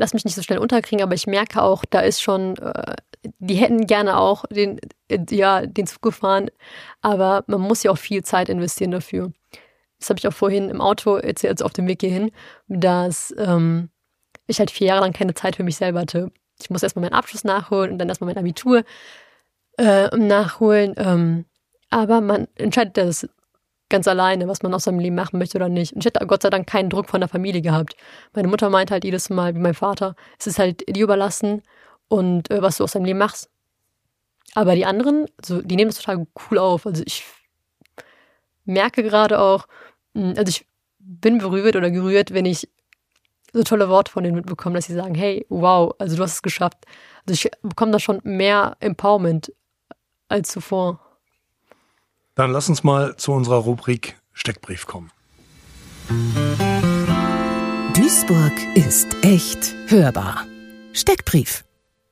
lass 0.00 0.14
mich 0.14 0.24
nicht 0.24 0.34
so 0.34 0.42
schnell 0.42 0.58
unterkriegen, 0.58 1.02
aber 1.02 1.14
ich 1.14 1.26
merke 1.26 1.62
auch, 1.62 1.84
da 1.84 2.00
ist 2.00 2.22
schon, 2.22 2.56
äh, 2.56 2.96
die 3.38 3.56
hätten 3.56 3.86
gerne 3.86 4.16
auch 4.18 4.46
den, 4.46 4.80
äh, 5.08 5.18
ja, 5.30 5.66
den 5.66 5.86
Zug 5.86 6.00
gefahren, 6.00 6.50
aber 7.02 7.44
man 7.46 7.60
muss 7.60 7.82
ja 7.82 7.90
auch 7.90 7.98
viel 7.98 8.24
Zeit 8.24 8.48
investieren 8.48 8.92
dafür. 8.92 9.30
Das 9.98 10.08
habe 10.08 10.18
ich 10.18 10.26
auch 10.26 10.32
vorhin 10.32 10.70
im 10.70 10.80
Auto 10.80 11.16
erzählt, 11.16 11.52
also 11.52 11.66
auf 11.66 11.74
dem 11.74 11.86
Weg 11.86 12.00
hierhin, 12.00 12.32
dass 12.68 13.34
ähm, 13.36 13.90
ich 14.46 14.58
halt 14.58 14.70
vier 14.70 14.86
Jahre 14.88 15.02
lang 15.02 15.12
keine 15.12 15.34
Zeit 15.34 15.56
für 15.56 15.64
mich 15.64 15.76
selber 15.76 16.00
hatte. 16.00 16.32
Ich 16.58 16.70
muss 16.70 16.82
erstmal 16.82 17.02
meinen 17.02 17.18
Abschluss 17.18 17.44
nachholen 17.44 17.92
und 17.92 17.98
dann 17.98 18.08
erstmal 18.08 18.32
mein 18.32 18.38
Abitur 18.38 18.84
äh, 19.76 20.08
nachholen. 20.16 20.94
Ähm, 20.96 21.44
aber 21.90 22.22
man 22.22 22.48
entscheidet 22.54 22.96
das 22.96 23.28
ganz 23.90 24.08
alleine, 24.08 24.48
was 24.48 24.62
man 24.62 24.72
aus 24.72 24.84
seinem 24.84 25.00
Leben 25.00 25.16
machen 25.16 25.38
möchte 25.38 25.58
oder 25.58 25.68
nicht. 25.68 25.92
Und 25.92 26.00
ich 26.00 26.06
hätte 26.06 26.26
Gott 26.26 26.42
sei 26.42 26.50
Dank 26.50 26.66
keinen 26.66 26.88
Druck 26.88 27.08
von 27.08 27.20
der 27.20 27.28
Familie 27.28 27.60
gehabt. 27.60 27.94
Meine 28.32 28.48
Mutter 28.48 28.70
meint 28.70 28.90
halt 28.90 29.04
jedes 29.04 29.28
Mal, 29.28 29.54
wie 29.54 29.60
mein 29.60 29.74
Vater, 29.74 30.14
es 30.38 30.46
ist 30.46 30.58
halt 30.58 30.88
dir 30.88 31.04
überlassen 31.04 31.62
und 32.08 32.50
äh, 32.50 32.62
was 32.62 32.78
du 32.78 32.84
aus 32.84 32.92
deinem 32.92 33.04
Leben 33.04 33.18
machst. 33.18 33.50
Aber 34.54 34.74
die 34.74 34.86
anderen, 34.86 35.26
also 35.40 35.60
die 35.62 35.76
nehmen 35.76 35.90
das 35.90 36.00
total 36.00 36.26
cool 36.50 36.58
auf. 36.58 36.86
Also 36.86 37.02
ich 37.06 37.24
merke 38.64 39.02
gerade 39.02 39.38
auch, 39.38 39.66
hm, 40.14 40.34
also 40.36 40.48
ich 40.48 40.66
bin 40.98 41.38
berührt 41.38 41.76
oder 41.76 41.90
gerührt, 41.90 42.32
wenn 42.32 42.46
ich 42.46 42.68
so 43.52 43.62
tolle 43.64 43.88
Worte 43.88 44.12
von 44.12 44.22
denen 44.22 44.36
mitbekomme, 44.36 44.76
dass 44.76 44.86
sie 44.86 44.94
sagen, 44.94 45.14
hey, 45.14 45.44
wow, 45.48 45.94
also 45.98 46.16
du 46.16 46.22
hast 46.22 46.34
es 46.34 46.42
geschafft. 46.42 46.84
Also 47.26 47.32
ich 47.32 47.50
bekomme 47.62 47.92
da 47.92 47.98
schon 47.98 48.20
mehr 48.22 48.76
Empowerment 48.80 49.52
als 50.28 50.50
zuvor. 50.50 51.00
Dann 52.34 52.52
lass 52.52 52.68
uns 52.68 52.84
mal 52.84 53.16
zu 53.16 53.32
unserer 53.32 53.56
Rubrik 53.58 54.16
Steckbrief 54.32 54.86
kommen. 54.86 55.10
Duisburg 57.94 58.52
ist 58.74 59.08
echt 59.22 59.74
hörbar. 59.88 60.46
Steckbrief. 60.92 61.64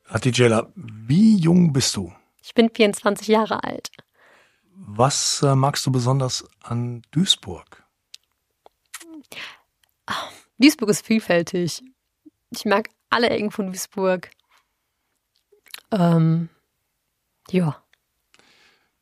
Hatijela, 0.06 0.72
wie 0.74 1.36
jung 1.36 1.72
bist 1.72 1.96
du? 1.96 2.12
Ich 2.42 2.54
bin 2.54 2.70
24 2.70 3.28
Jahre 3.28 3.62
alt. 3.64 3.90
Was 4.74 5.42
äh, 5.42 5.54
magst 5.54 5.84
du 5.86 5.92
besonders 5.92 6.44
an 6.62 7.02
Duisburg? 7.10 7.84
Duisburg 10.58 10.90
ist 10.90 11.06
vielfältig. 11.06 11.82
Ich 12.50 12.64
mag 12.64 12.88
alle 13.10 13.30
Ecken 13.30 13.50
von 13.50 13.66
Duisburg. 13.66 14.30
Ähm, 15.90 16.48
ja. 17.50 17.82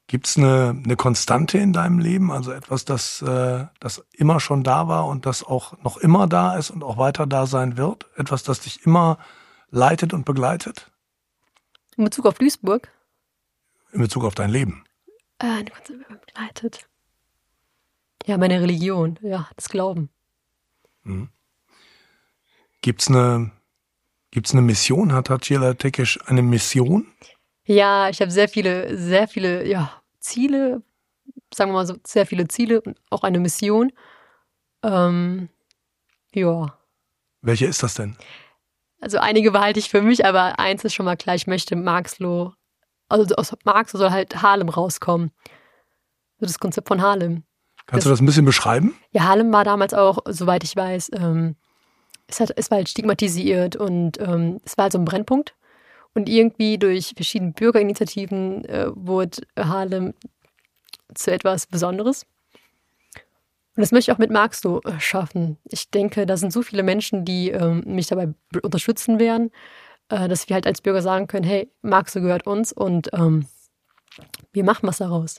Gibt 0.08 0.28
es 0.28 0.36
eine, 0.36 0.80
eine 0.84 0.94
Konstante 0.94 1.58
in 1.58 1.72
deinem 1.72 1.98
Leben, 1.98 2.30
also 2.30 2.52
etwas, 2.52 2.84
das, 2.84 3.22
äh, 3.22 3.66
das 3.80 4.04
immer 4.12 4.38
schon 4.38 4.62
da 4.62 4.86
war 4.86 5.06
und 5.06 5.26
das 5.26 5.42
auch 5.42 5.76
noch 5.82 5.96
immer 5.96 6.28
da 6.28 6.56
ist 6.56 6.70
und 6.70 6.84
auch 6.84 6.96
weiter 6.96 7.26
da 7.26 7.46
sein 7.46 7.76
wird? 7.76 8.06
Etwas, 8.16 8.44
das 8.44 8.60
dich 8.60 8.86
immer 8.86 9.18
leitet 9.70 10.14
und 10.14 10.24
begleitet? 10.24 10.92
In 11.96 12.04
Bezug 12.04 12.26
auf 12.26 12.38
Duisburg? 12.38 12.88
In 13.92 14.00
Bezug 14.00 14.24
auf 14.24 14.36
dein 14.36 14.50
Leben? 14.50 14.84
Äh, 15.38 15.46
eine 15.46 15.70
Konstante 15.70 16.04
begleitet. 16.08 16.88
Ja, 18.26 18.38
meine 18.38 18.60
Religion, 18.60 19.18
ja, 19.22 19.48
das 19.56 19.68
Glauben. 19.68 20.10
Mhm. 21.02 21.30
Gibt's 22.80 23.08
eine, 23.08 23.50
gibt's 24.30 24.52
eine 24.52 24.62
Mission? 24.62 25.12
Hat 25.12 25.30
Hatjela 25.30 25.74
Tekisch 25.74 26.20
eine 26.26 26.42
Mission? 26.42 27.08
Ja, 27.66 28.08
ich 28.08 28.20
habe 28.20 28.30
sehr 28.30 28.48
viele, 28.48 28.96
sehr 28.96 29.26
viele 29.26 29.66
ja, 29.66 29.90
Ziele, 30.20 30.82
sagen 31.52 31.70
wir 31.70 31.74
mal 31.74 31.86
so, 31.86 31.96
sehr 32.06 32.24
viele 32.24 32.46
Ziele 32.48 32.80
und 32.80 32.96
auch 33.10 33.24
eine 33.24 33.40
Mission. 33.40 33.92
Ähm, 34.82 35.48
ja. 36.32 36.78
Welche 37.42 37.66
ist 37.66 37.82
das 37.82 37.94
denn? 37.94 38.16
Also 39.00 39.18
einige 39.18 39.50
behalte 39.50 39.80
ich 39.80 39.90
für 39.90 40.00
mich, 40.00 40.24
aber 40.24 40.58
eins 40.58 40.84
ist 40.84 40.94
schon 40.94 41.06
mal 41.06 41.16
klar, 41.16 41.34
ich 41.34 41.46
möchte 41.46 41.76
Marxloh, 41.76 42.54
also 43.08 43.34
aus 43.34 43.54
Marxloh 43.64 43.98
soll 43.98 44.10
halt 44.10 44.42
Harlem 44.42 44.68
rauskommen. 44.68 45.32
So 46.38 46.46
das 46.46 46.58
Konzept 46.58 46.88
von 46.88 47.02
Harlem. 47.02 47.42
Kannst 47.86 48.04
das, 48.04 48.04
du 48.04 48.10
das 48.10 48.20
ein 48.20 48.26
bisschen 48.26 48.44
beschreiben? 48.44 48.96
Ja, 49.10 49.24
Harlem 49.24 49.52
war 49.52 49.64
damals 49.64 49.92
auch, 49.92 50.18
soweit 50.26 50.64
ich 50.64 50.74
weiß, 50.76 51.10
ähm, 51.14 51.56
es, 52.26 52.40
hat, 52.40 52.52
es 52.56 52.70
war 52.70 52.78
halt 52.78 52.88
stigmatisiert 52.88 53.76
und 53.76 54.20
ähm, 54.20 54.60
es 54.64 54.76
war 54.76 54.84
halt 54.84 54.92
so 54.92 54.98
ein 54.98 55.04
Brennpunkt. 55.04 55.54
Und 56.16 56.30
irgendwie 56.30 56.78
durch 56.78 57.12
verschiedene 57.14 57.52
Bürgerinitiativen 57.52 58.64
äh, 58.64 58.86
wurde 58.94 59.42
Harlem 59.54 60.14
zu 61.14 61.30
etwas 61.30 61.66
Besonderes. 61.66 62.24
Und 63.76 63.82
das 63.82 63.92
möchte 63.92 64.10
ich 64.10 64.14
auch 64.14 64.18
mit 64.18 64.30
Marx 64.30 64.62
so 64.62 64.80
äh, 64.84 64.98
schaffen. 64.98 65.58
Ich 65.64 65.90
denke, 65.90 66.24
da 66.24 66.38
sind 66.38 66.54
so 66.54 66.62
viele 66.62 66.82
Menschen, 66.82 67.26
die 67.26 67.50
ähm, 67.50 67.82
mich 67.84 68.06
dabei 68.06 68.32
unterstützen 68.62 69.18
werden, 69.18 69.50
äh, 70.08 70.26
dass 70.26 70.48
wir 70.48 70.54
halt 70.54 70.66
als 70.66 70.80
Bürger 70.80 71.02
sagen 71.02 71.26
können, 71.26 71.44
hey, 71.44 71.70
Marx 71.82 72.14
gehört 72.14 72.46
uns 72.46 72.72
und 72.72 73.10
ähm, 73.12 73.44
wir 74.52 74.64
machen 74.64 74.88
was 74.88 74.96
daraus. 74.96 75.36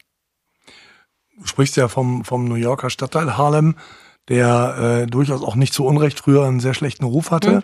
Du 1.39 1.47
sprichst 1.47 1.75
ja 1.77 1.87
vom, 1.87 2.23
vom 2.23 2.45
New 2.45 2.53
Yorker 2.53 2.91
Stadtteil 2.91 3.35
Harlem, 3.35 3.77
der 4.29 5.05
äh, 5.05 5.07
durchaus 5.07 5.41
auch 5.41 5.55
nicht 5.55 5.73
zu 5.73 5.85
Unrecht 5.85 6.19
früher 6.19 6.45
einen 6.45 6.59
sehr 6.59 6.75
schlechten 6.75 7.05
Ruf 7.05 7.31
hatte 7.31 7.51
mhm. 7.51 7.63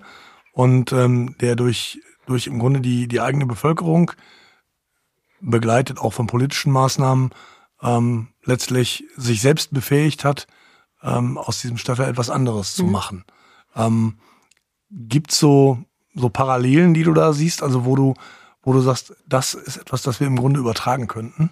und 0.54 0.94
ähm, 0.94 1.36
der 1.42 1.56
durch 1.56 2.00
durch 2.26 2.48
im 2.48 2.60
Grunde 2.60 2.82
die, 2.82 3.08
die 3.08 3.22
eigene 3.22 3.46
Bevölkerung, 3.46 4.12
begleitet 5.42 6.00
auch 6.00 6.14
von 6.14 6.28
politischen 6.28 6.72
Maßnahmen, 6.72 7.32
ähm, 7.82 8.30
letztlich 8.44 9.04
sich 9.16 9.42
selbst 9.42 9.74
befähigt 9.74 10.24
hat, 10.24 10.48
ähm, 11.02 11.38
aus 11.38 11.62
diesem 11.62 11.78
Stadtteil 11.78 12.10
etwas 12.10 12.30
anderes 12.30 12.78
mhm. 12.78 12.82
zu 12.82 12.86
machen. 12.90 13.26
Ähm, 13.76 14.18
Gibt 14.90 15.32
so, 15.32 15.84
so 16.14 16.30
Parallelen, 16.30 16.94
die 16.94 17.04
du 17.04 17.14
da 17.14 17.34
siehst, 17.34 17.64
also 17.64 17.84
wo 17.86 17.96
du, 17.96 18.14
wo 18.62 18.74
du 18.74 18.80
sagst, 18.80 19.14
das 19.28 19.54
ist 19.54 19.78
etwas, 19.78 20.04
das 20.04 20.20
wir 20.20 20.28
im 20.28 20.38
Grunde 20.38 20.60
übertragen 20.60 21.08
könnten? 21.08 21.50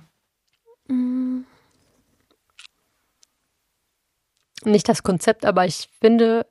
Mhm. 0.87 1.45
Nicht 4.63 4.87
das 4.87 5.01
Konzept, 5.01 5.43
aber 5.45 5.65
ich 5.65 5.89
finde, 5.99 6.45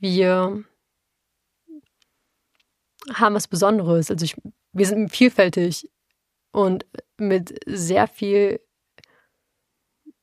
wir 0.00 0.64
haben 3.14 3.34
was 3.34 3.48
Besonderes. 3.48 4.10
Also 4.10 4.24
ich, 4.24 4.36
wir 4.72 4.86
sind 4.86 5.10
vielfältig 5.10 5.90
und 6.52 6.86
mit 7.18 7.58
sehr 7.66 8.06
viel, 8.06 8.60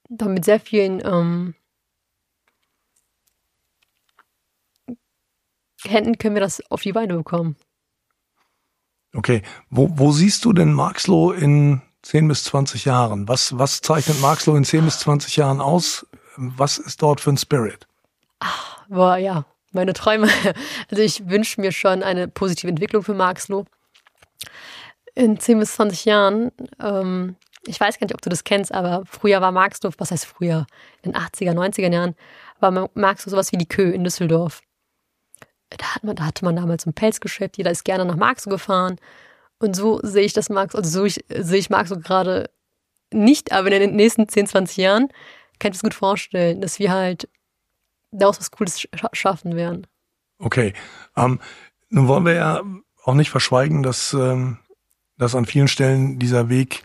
mit 0.10 0.46
sehr 0.46 0.60
vielen 0.60 1.02
ähm, 1.06 1.56
Händen 5.84 6.18
können 6.18 6.36
wir 6.36 6.42
das 6.42 6.62
auf 6.70 6.82
die 6.82 6.92
Beine 6.92 7.16
bekommen. 7.16 7.56
Okay, 9.16 9.42
wo, 9.70 9.90
wo 9.94 10.12
siehst 10.12 10.46
du 10.46 10.54
denn 10.54 10.74
Marxloh 10.74 11.32
in 11.32 11.82
10 12.04 12.28
bis 12.28 12.44
20 12.44 12.86
Jahren? 12.86 13.28
Was, 13.28 13.58
was 13.58 13.82
zeichnet 13.82 14.22
Marxloh 14.22 14.56
in 14.56 14.66
10 14.66 14.86
bis 14.86 15.00
20 15.00 15.36
Jahren 15.38 15.62
aus? 15.62 16.06
Was 16.36 16.78
ist 16.78 17.02
dort 17.02 17.22
für 17.22 17.32
ein 17.32 17.38
Spirit? 17.38 17.88
Ach, 18.40 18.86
boah, 18.88 19.18
ja, 19.18 19.46
meine 19.72 19.94
Träume. 19.94 20.28
Also 20.90 21.04
ich 21.04 21.30
wünsche 21.30 21.62
mir 21.62 21.72
schon 21.72 22.04
eine 22.04 22.28
positive 22.28 22.70
Entwicklung 22.70 23.04
für 23.04 23.14
Marxloh. 23.14 23.66
In 25.16 25.40
10 25.40 25.60
bis 25.60 25.76
20 25.76 26.06
Jahren, 26.06 26.52
ähm, 26.82 27.36
ich 27.66 27.80
weiß 27.80 28.00
gar 28.00 28.06
nicht, 28.06 28.16
ob 28.16 28.22
du 28.22 28.30
das 28.30 28.44
kennst, 28.44 28.74
aber 28.74 29.04
früher 29.06 29.42
war 29.42 29.52
Marxloh, 29.52 29.92
was 29.98 30.12
heißt 30.12 30.26
früher? 30.26 30.66
In 31.02 31.12
den 31.12 31.22
80er, 31.22 31.54
90er 31.54 31.92
Jahren 31.92 32.16
war 32.60 32.90
Marxloh 32.94 33.32
sowas 33.32 33.52
wie 33.52 33.58
die 33.58 33.68
Kö 33.68 33.92
in 33.92 34.04
Düsseldorf. 34.04 34.62
Da, 35.70 35.96
hat 35.96 36.04
man, 36.04 36.16
da 36.16 36.26
hatte 36.26 36.46
man 36.46 36.56
damals 36.56 36.86
ein 36.86 36.94
Pelzgeschäft, 36.94 37.58
jeder 37.58 37.72
ist 37.72 37.84
gerne 37.84 38.06
nach 38.06 38.16
Marxloh 38.16 38.52
gefahren. 38.52 38.98
Und 39.60 39.76
so 39.76 40.00
sehe 40.04 40.24
ich 40.24 40.34
das 40.34 40.50
Marx, 40.50 40.74
also 40.74 40.90
so 40.90 41.06
ich, 41.06 41.24
sehe 41.30 41.60
ich 41.60 41.70
Marxloh 41.70 42.00
gerade 42.00 42.50
nicht, 43.12 43.52
aber 43.52 43.72
in 43.72 43.82
den 43.82 43.96
nächsten 43.96 44.28
10, 44.28 44.48
20 44.48 44.78
Jahren 44.78 45.10
kann 45.60 45.72
ich 45.72 45.78
es 45.78 45.84
gut 45.84 45.94
vorstellen, 45.94 46.62
dass 46.62 46.80
wir 46.80 46.92
halt 46.92 47.28
daraus 48.12 48.40
was 48.40 48.52
Cooles 48.52 48.88
schaffen 49.14 49.56
werden. 49.56 49.88
Okay. 50.40 50.74
Ähm, 51.16 51.40
nun 51.90 52.08
wollen 52.08 52.26
wir 52.26 52.34
ja 52.34 52.64
auch 53.04 53.14
nicht 53.14 53.30
verschweigen, 53.30 53.84
dass, 53.84 54.14
ähm, 54.14 54.60
dass 55.18 55.36
an 55.36 55.46
vielen 55.46 55.68
Stellen 55.68 56.20
dieser 56.20 56.50
Weg 56.50 56.84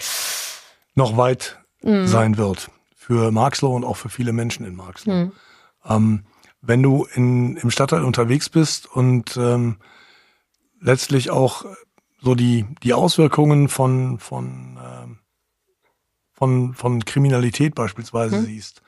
noch 0.95 1.17
weit 1.17 1.59
mhm. 1.83 2.07
sein 2.07 2.37
wird. 2.37 2.71
Für 2.97 3.31
Marxloh 3.31 3.75
und 3.75 3.85
auch 3.85 3.97
für 3.97 4.09
viele 4.09 4.33
Menschen 4.33 4.65
in 4.65 4.77
Marxloh. 4.77 5.13
Mhm. 5.13 5.33
Ähm, 5.85 6.25
wenn 6.63 6.83
du 6.83 7.07
in, 7.15 7.57
im 7.57 7.71
Stadtteil 7.71 8.05
unterwegs 8.05 8.49
bist 8.49 8.87
und 8.87 9.37
ähm, 9.37 9.77
letztlich 10.81 11.31
auch 11.31 11.67
so 12.21 12.35
die, 12.35 12.65
die 12.83 12.95
Auswirkungen 12.95 13.69
von, 13.69 14.19
von, 14.19 14.79
ähm, 14.83 15.19
von, 16.33 16.73
von 16.73 17.05
Kriminalität 17.05 17.75
beispielsweise 17.75 18.39
mhm. 18.39 18.45
siehst, 18.47 18.83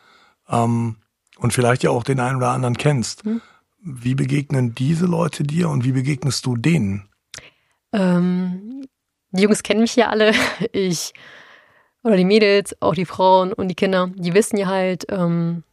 ähm, 0.49 0.97
und 1.38 1.52
vielleicht 1.52 1.83
ja 1.83 1.90
auch 1.90 2.05
den 2.05 2.21
einen 2.21 2.37
oder 2.37 2.50
anderen 2.50 2.76
kennst. 2.76 3.25
Hm. 3.25 3.40
Wie 3.81 4.14
begegnen 4.14 4.75
diese 4.75 5.07
Leute 5.07 5.45
dir 5.45 5.69
und 5.69 5.85
wie 5.85 5.93
begegnest 5.93 6.45
du 6.47 6.57
denen? 6.57 7.09
Ähm, 7.93 8.87
die 9.31 9.43
Jungs 9.43 9.62
kennen 9.62 9.81
mich 9.81 9.97
ja 9.97 10.09
alle. 10.09 10.33
Ich 10.73 11.12
oder 12.07 12.16
die 12.16 12.25
Mädels, 12.25 12.81
auch 12.81 12.95
die 12.95 13.05
Frauen 13.05 13.52
und 13.52 13.66
die 13.66 13.75
Kinder, 13.75 14.09
die 14.14 14.33
wissen 14.33 14.57
ja 14.57 14.69
halt, 14.69 15.07
ähm, 15.11 15.64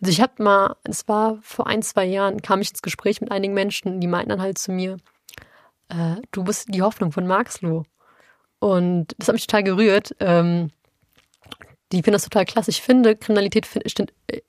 also 0.00 0.12
ich 0.12 0.20
habe 0.20 0.40
mal, 0.40 0.76
es 0.84 1.08
war 1.08 1.38
vor 1.42 1.66
ein, 1.66 1.82
zwei 1.82 2.04
Jahren, 2.04 2.42
kam 2.42 2.60
ich 2.60 2.70
ins 2.70 2.82
Gespräch 2.82 3.20
mit 3.20 3.32
einigen 3.32 3.54
Menschen, 3.54 4.00
die 4.00 4.06
meinten 4.06 4.28
dann 4.28 4.40
halt 4.40 4.56
zu 4.56 4.70
mir, 4.70 4.98
äh, 5.88 6.16
du 6.30 6.44
bist 6.44 6.72
die 6.72 6.82
Hoffnung 6.82 7.10
von 7.10 7.26
Marxloh. 7.26 7.84
Und 8.60 9.16
das 9.18 9.28
hat 9.28 9.34
mich 9.34 9.46
total 9.46 9.64
gerührt. 9.64 10.14
Ähm, 10.20 10.70
die 11.94 12.02
finden 12.02 12.14
das 12.14 12.24
total 12.24 12.44
klasse. 12.44 12.70
Ich 12.70 12.82
finde, 12.82 13.16
Kriminalität 13.16 13.66
find, 13.66 13.84
äh, 14.28 14.40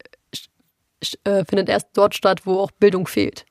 äh, 1.24 1.46
findet 1.46 1.70
erst 1.70 1.90
dort 1.94 2.16
statt, 2.16 2.46
wo 2.46 2.60
auch 2.60 2.72
Bildung 2.72 3.08
fehlt, 3.08 3.46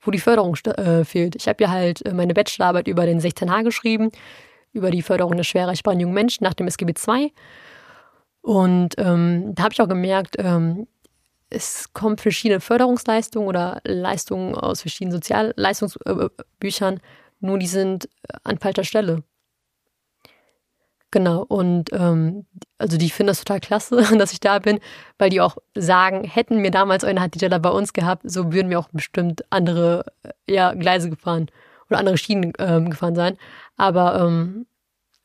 wo 0.00 0.10
die 0.10 0.18
Förderung 0.18 0.56
äh, 0.64 1.04
fehlt. 1.04 1.36
Ich 1.36 1.48
habe 1.48 1.62
ja 1.62 1.70
halt 1.70 2.04
äh, 2.04 2.12
meine 2.12 2.34
Bachelorarbeit 2.34 2.88
über 2.88 3.06
den 3.06 3.20
16H 3.20 3.64
geschrieben, 3.64 4.10
über 4.72 4.90
die 4.90 5.02
Förderung 5.02 5.36
der 5.36 5.44
schwer 5.44 5.62
erreichbaren 5.62 6.00
jungen 6.00 6.14
Menschen 6.14 6.44
nach 6.44 6.54
dem 6.54 6.68
SGB 6.68 6.94
II. 7.06 7.32
Und 8.42 8.94
ähm, 8.98 9.54
da 9.54 9.64
habe 9.64 9.72
ich 9.72 9.80
auch 9.80 9.88
gemerkt, 9.88 10.36
ähm, 10.38 10.86
es 11.50 11.92
kommen 11.92 12.16
verschiedene 12.16 12.60
Förderungsleistungen 12.60 13.48
oder 13.48 13.80
Leistungen 13.84 14.54
aus 14.54 14.82
verschiedenen 14.82 15.12
Sozialleistungsbüchern, 15.12 16.96
äh, 16.96 17.00
nur 17.40 17.58
die 17.58 17.66
sind 17.66 18.08
an 18.44 18.58
falscher 18.58 18.84
Stelle. 18.84 19.24
Genau, 21.12 21.42
und 21.42 21.92
ähm, 21.92 22.46
also 22.78 22.96
die 22.96 23.10
finden 23.10 23.28
das 23.28 23.40
total 23.40 23.60
klasse, 23.60 23.96
dass 24.18 24.32
ich 24.32 24.40
da 24.40 24.58
bin, 24.60 24.78
weil 25.18 25.30
die 25.30 25.40
auch 25.40 25.56
sagen, 25.74 26.24
hätten 26.24 26.62
wir 26.62 26.70
damals 26.70 27.02
eine 27.02 27.20
Hadijala 27.20 27.58
bei 27.58 27.70
uns 27.70 27.92
gehabt, 27.92 28.22
so 28.30 28.52
würden 28.52 28.70
wir 28.70 28.78
auch 28.78 28.88
bestimmt 28.90 29.44
andere 29.50 30.04
äh, 30.22 30.54
ja, 30.54 30.72
Gleise 30.74 31.10
gefahren 31.10 31.50
oder 31.88 31.98
andere 31.98 32.16
Schienen 32.16 32.52
ähm, 32.58 32.90
gefahren 32.90 33.16
sein. 33.16 33.36
Aber 33.76 34.20
ähm, 34.20 34.66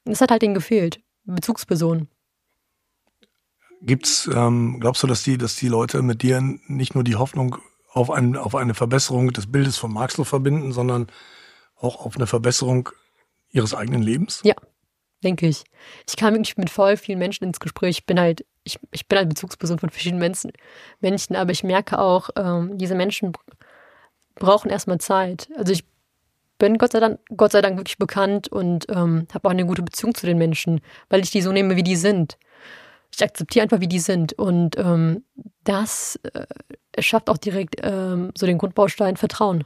es 0.06 0.22
hat 0.22 0.32
halt 0.32 0.42
denen 0.42 0.56
gefehlt, 0.56 1.02
Bezugspersonen. 1.26 2.10
Gibt's, 3.82 4.28
ähm, 4.34 4.80
glaubst 4.80 5.04
du, 5.04 5.08
dass 5.08 5.22
die, 5.22 5.38
dass 5.38 5.56
die 5.56 5.68
Leute 5.68 6.02
mit 6.02 6.24
dir 6.24 6.42
nicht 6.68 6.96
nur 6.96 7.04
die 7.04 7.16
Hoffnung 7.16 7.58
auf, 7.92 8.10
ein, 8.10 8.36
auf 8.36 8.56
eine 8.56 8.74
Verbesserung 8.74 9.32
des 9.34 9.52
Bildes 9.52 9.78
von 9.78 9.94
Marxloh 9.94 10.24
verbinden, 10.24 10.72
sondern 10.72 11.08
auch 11.76 12.04
auf 12.04 12.16
eine 12.16 12.26
Verbesserung 12.26 12.90
ihres 13.52 13.76
eigenen 13.76 14.02
Lebens? 14.02 14.42
Ja, 14.44 14.56
denke 15.26 15.48
ich. 15.48 15.64
Ich 16.08 16.16
kam 16.16 16.34
wirklich 16.34 16.58
mit 16.58 16.70
voll 16.70 16.96
vielen 16.96 17.20
Menschen 17.20 17.44
ins 17.44 17.60
Gespräch. 17.60 17.98
Ich 17.98 18.06
bin 18.06 18.20
halt, 18.20 18.46
ich, 18.64 18.80
ich 18.92 19.08
bin 19.08 19.18
halt 19.18 19.30
Bezugsperson 19.30 19.80
von 19.80 19.90
verschiedenen 19.90 20.36
Menschen, 21.02 21.36
aber 21.36 21.52
ich 21.52 21.64
merke 21.64 22.00
auch, 22.00 22.30
ähm, 22.38 22.78
diese 22.78 22.96
Menschen 22.96 23.34
brauchen 24.36 24.70
erstmal 24.70 25.00
Zeit. 25.00 25.50
Also 25.58 25.74
ich 25.74 25.84
bin 26.58 26.78
Gott 26.78 26.94
sei 26.94 27.00
Dank, 27.00 27.20
Gott 27.36 27.52
sei 27.52 27.62
Dank 27.62 27.78
wirklich 27.78 27.98
bekannt 27.98 28.48
und 28.48 28.86
ähm, 28.90 29.28
habe 29.34 29.48
auch 29.48 29.52
eine 29.52 29.66
gute 29.66 29.84
Beziehung 29.84 30.16
zu 30.16 30.26
den 30.26 30.38
Menschen, 30.38 30.82
weil 31.10 31.22
ich 31.22 31.32
die 31.32 31.42
so 31.42 31.52
nehme, 31.52 31.76
wie 31.76 31.84
die 31.84 31.96
sind. 31.96 32.38
Ich 33.14 33.24
akzeptiere 33.24 33.64
einfach, 33.64 33.80
wie 33.80 33.88
die 33.88 34.00
sind. 34.00 34.34
Und 34.34 34.78
ähm, 34.78 35.24
das 35.64 36.20
äh, 36.34 37.02
schafft 37.02 37.30
auch 37.30 37.38
direkt 37.38 37.78
ähm, 37.82 38.32
so 38.38 38.46
den 38.46 38.58
Grundbaustein 38.58 39.18
Vertrauen. 39.18 39.66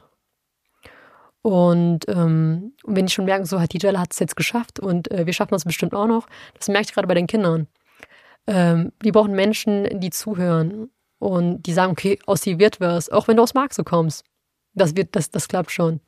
Und 1.41 2.07
ähm, 2.09 2.73
wenn 2.85 3.05
die 3.05 3.13
schon 3.13 3.25
merken, 3.25 3.45
so 3.45 3.59
hat 3.59 3.73
die 3.73 3.77
Jella 3.77 4.01
hat 4.01 4.11
es 4.11 4.19
jetzt 4.19 4.35
geschafft 4.35 4.79
und 4.79 5.09
äh, 5.11 5.25
wir 5.25 5.33
schaffen 5.33 5.53
das 5.53 5.63
bestimmt 5.63 5.93
auch 5.93 6.07
noch, 6.07 6.27
das 6.57 6.67
merke 6.67 6.87
ich 6.87 6.93
gerade 6.93 7.07
bei 7.07 7.13
den 7.13 7.27
Kindern. 7.27 7.67
Ähm, 8.45 8.91
die 9.03 9.11
brauchen 9.11 9.33
Menschen, 9.33 9.99
die 9.99 10.09
zuhören 10.09 10.89
und 11.17 11.63
die 11.63 11.73
sagen, 11.73 11.91
okay, 11.91 12.19
aus 12.25 12.41
dir 12.41 12.59
wird 12.59 12.81
was, 12.81 13.09
auch 13.09 13.27
wenn 13.27 13.37
du 13.37 13.43
aus 13.43 13.53
Marx 13.53 13.79
kommst. 13.85 14.25
Das 14.73 14.95
wird, 14.95 15.15
das, 15.15 15.31
das 15.31 15.47
klappt 15.47 15.71
schon. 15.71 16.01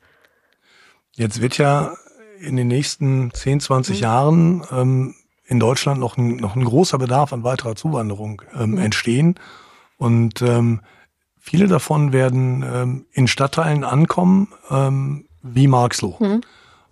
Jetzt 1.14 1.40
wird 1.40 1.58
ja 1.58 1.94
in 2.40 2.56
den 2.56 2.68
nächsten 2.68 3.32
10, 3.32 3.60
20 3.60 3.96
mhm. 3.96 4.02
Jahren 4.02 4.66
ähm, 4.70 5.14
in 5.44 5.60
Deutschland 5.60 6.00
noch 6.00 6.16
ein, 6.16 6.36
noch 6.36 6.56
ein 6.56 6.64
großer 6.64 6.98
Bedarf 6.98 7.32
an 7.32 7.44
weiterer 7.44 7.76
Zuwanderung 7.76 8.42
ähm, 8.54 8.72
mhm. 8.72 8.78
entstehen. 8.78 9.34
Und 9.96 10.42
ähm, 10.42 10.80
Viele 11.44 11.66
davon 11.66 12.12
werden 12.12 12.62
ähm, 12.62 13.06
in 13.10 13.26
Stadtteilen 13.26 13.82
ankommen, 13.82 14.46
ähm, 14.70 15.26
wie 15.42 15.66
Marxloh. 15.66 16.16
Mhm. 16.20 16.40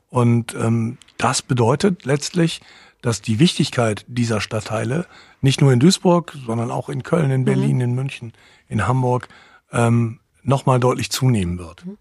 Und 0.09 0.57
ähm, 0.57 0.99
das 1.19 1.41
bedeutet 1.41 2.05
letztlich, 2.05 2.61
dass 3.01 3.23
die 3.23 3.39
Wichtigkeit 3.39 4.05
dieser 4.09 4.41
Stadtteile 4.41 5.07
nicht 5.41 5.61
nur 5.61 5.73
in 5.73 5.79
Duisburg, 5.79 6.37
sondern 6.47 6.73
auch 6.73 6.89
in 6.89 7.05
Köln, 7.05 7.31
in 7.31 7.45
Berlin, 7.45 7.77
mhm. 7.77 7.83
in 7.83 7.95
München, 7.95 8.33
in 8.69 8.89
Hamburg 8.89 9.29
ähm, 9.71 10.19
nochmal 10.43 10.81
deutlich 10.81 11.11
zunehmen 11.11 11.61
wird. 11.61 11.87
Mhm. 11.87 11.99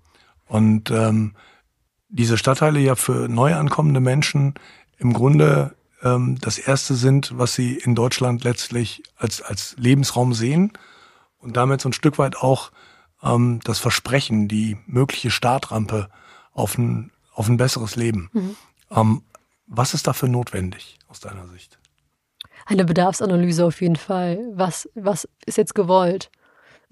Und 0.48 0.90
ähm, 0.90 1.36
diese 2.10 2.40
Stadtteile 2.40 2.80
ja 2.80 2.96
für 2.96 3.30
neu 3.30 3.54
ankommende 3.54 4.00
Menschen 4.00 4.56
im 4.98 5.14
Grunde 5.14 5.76
ähm, 6.02 6.40
das 6.42 6.58
erste 6.58 6.96
sind, 6.96 7.38
was 7.38 7.54
sie 7.54 7.76
in 7.76 7.94
Deutschland 7.94 8.44
letztlich 8.44 9.04
als, 9.18 9.44
als 9.44 9.76
Lebensraum 9.78 10.34
sehen 10.34 10.74
und 11.40 11.58
damit 11.58 11.82
so 11.82 11.90
ein 11.90 11.94
Stück 11.94 12.18
weit 12.18 12.38
auch 12.38 12.72
ähm, 13.24 13.60
das 13.64 13.80
Versprechen, 13.80 14.48
die 14.48 14.78
mögliche 14.86 15.32
Startrampe 15.32 16.10
auf 16.54 16.78
ein, 16.78 17.12
auf 17.34 17.48
ein 17.48 17.58
besseres 17.58 17.96
Leben. 17.96 18.30
Mhm. 18.34 18.56
Ähm, 18.92 19.22
was 19.68 19.94
ist 19.94 20.08
dafür 20.08 20.30
notwendig 20.30 20.98
aus 21.08 21.20
deiner 21.20 21.48
Sicht? 21.48 21.80
Eine 22.66 22.86
Bedarfsanalyse 22.86 23.66
auf 23.66 23.82
jeden 23.82 23.96
Fall. 23.96 24.40
Was, 24.54 24.90
was 24.96 25.28
ist 25.46 25.58
jetzt 25.58 25.76
gewollt? 25.76 26.30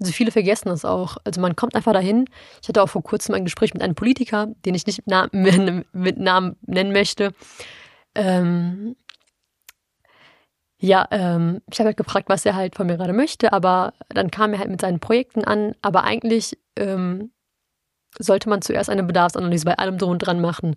Also 0.00 0.12
viele 0.12 0.30
vergessen 0.30 0.68
das 0.68 0.84
auch. 0.84 1.16
Also 1.24 1.40
man 1.40 1.56
kommt 1.56 1.74
einfach 1.74 1.92
dahin. 1.92 2.26
Ich 2.62 2.68
hatte 2.68 2.82
auch 2.82 2.88
vor 2.88 3.02
kurzem 3.02 3.34
ein 3.34 3.44
Gespräch 3.44 3.74
mit 3.74 3.82
einem 3.82 3.96
Politiker, 3.96 4.48
den 4.64 4.74
ich 4.74 4.86
nicht 4.86 5.02
mit 5.06 6.18
Namen 6.18 6.56
nennen 6.62 6.92
möchte. 6.92 7.32
Ähm, 8.14 8.96
ja, 10.80 11.06
ähm, 11.10 11.60
ich 11.70 11.78
habe 11.80 11.88
halt 11.88 11.96
gefragt, 11.96 12.28
was 12.28 12.46
er 12.46 12.54
halt 12.54 12.76
von 12.76 12.86
mir 12.86 12.96
gerade 12.96 13.12
möchte, 13.12 13.52
aber 13.52 13.94
dann 14.08 14.30
kam 14.30 14.52
er 14.52 14.60
halt 14.60 14.70
mit 14.70 14.80
seinen 14.80 15.00
Projekten 15.00 15.44
an. 15.44 15.74
Aber 15.82 16.04
eigentlich 16.04 16.56
ähm, 16.76 17.32
sollte 18.18 18.48
man 18.48 18.62
zuerst 18.62 18.88
eine 18.88 19.02
Bedarfsanalyse 19.02 19.64
bei 19.64 19.74
allem 19.78 19.98
drum 19.98 20.12
und 20.12 20.18
dran 20.18 20.40
machen. 20.40 20.76